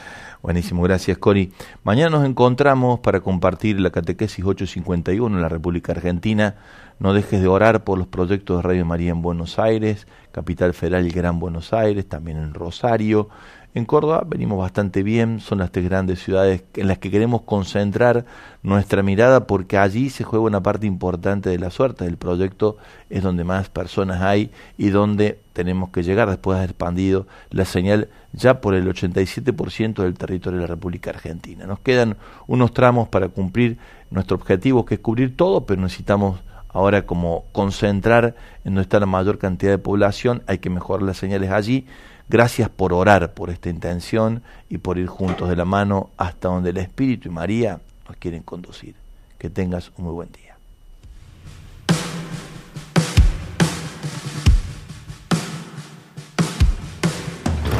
Buenísimo, 0.42 0.82
gracias 0.82 1.20
Cori. 1.20 1.54
Mañana 1.84 2.18
nos 2.18 2.26
encontramos 2.26 3.00
para 3.00 3.22
compartir 3.22 3.80
la 3.80 3.92
catequesis 3.92 4.44
851 4.44 5.34
en 5.34 5.42
la 5.42 5.48
República 5.48 5.94
Argentina. 5.94 6.56
No 7.00 7.14
dejes 7.14 7.42
de 7.42 7.48
orar 7.48 7.86
por 7.86 7.98
los 7.98 8.08
proyectos 8.08 8.58
de 8.58 8.64
Radio 8.64 8.86
María 8.86 9.12
en 9.12 9.22
Buenos 9.22 9.58
Aires, 9.58 10.06
Capital 10.32 10.74
Federal 10.74 11.08
y 11.08 11.12
Gran 11.12 11.40
Buenos 11.40 11.72
Aires, 11.74 12.10
también 12.10 12.38
en 12.38 12.56
Rosario, 12.56 13.30
en 13.74 13.86
Córdoba 13.86 14.24
venimos 14.28 14.60
bastante 14.60 15.02
bien, 15.02 15.40
son 15.40 15.60
las 15.60 15.72
tres 15.72 15.86
grandes 15.86 16.22
ciudades 16.22 16.64
en 16.76 16.88
las 16.88 16.98
que 16.98 17.10
queremos 17.10 17.44
concentrar 17.44 18.26
nuestra 18.64 19.02
mirada 19.02 19.48
porque 19.48 19.78
allí 19.78 20.10
se 20.10 20.26
juega 20.26 20.46
una 20.46 20.62
parte 20.62 20.88
importante 20.88 21.50
de 21.50 21.58
la 21.58 21.70
suerte. 21.70 22.04
Del 22.04 22.18
proyecto, 22.18 22.78
es 23.10 23.24
donde 23.24 23.44
más 23.44 23.70
personas 23.70 24.22
hay 24.22 24.52
y 24.78 24.90
donde 24.90 25.40
tenemos 25.54 25.90
que 25.90 26.04
llegar 26.04 26.30
después 26.30 26.60
de 26.60 26.66
expandido 26.66 27.28
la 27.50 27.66
señal 27.66 28.10
ya 28.34 28.60
por 28.60 28.76
el 28.76 28.88
87% 28.88 30.04
del 30.04 30.16
territorio 30.16 30.60
de 30.60 30.68
la 30.68 30.74
República 30.74 31.12
Argentina. 31.12 31.66
Nos 31.66 31.80
quedan 31.80 32.18
unos 32.48 32.74
tramos 32.74 33.08
para 33.08 33.30
cumplir 33.30 33.78
nuestro 34.10 34.36
objetivo 34.36 34.86
que 34.86 34.96
es 34.96 35.00
cubrir 35.00 35.38
todo, 35.38 35.66
pero 35.66 35.82
necesitamos 35.82 36.42
ahora 36.74 37.06
como 37.06 37.46
concentrar 37.52 38.36
en 38.64 38.74
donde 38.76 38.82
está 38.82 39.00
la 39.00 39.06
mayor 39.06 39.38
cantidad 39.38 39.72
de 39.72 39.78
población, 39.78 40.44
hay 40.48 40.60
que 40.60 40.70
mejorar 40.70 41.04
las 41.04 41.18
señales 41.18 41.52
allí 41.52 41.86
Gracias 42.32 42.70
por 42.70 42.94
orar 42.94 43.34
por 43.34 43.50
esta 43.50 43.70
intención 43.70 44.42
y 44.70 44.78
por 44.78 44.98
ir 44.98 45.08
juntos 45.08 45.50
de 45.50 45.58
la 45.58 45.66
mano 45.66 46.12
hasta 46.16 46.48
donde 46.48 46.70
el 46.70 46.78
Espíritu 46.78 47.28
y 47.28 47.32
María 47.34 47.82
nos 48.08 48.16
quieren 48.16 48.42
conducir. 48.42 48.96
Que 49.38 49.50
tengas 49.50 49.92
un 49.98 50.06
muy 50.06 50.14
buen 50.14 50.32
día. 50.32 50.51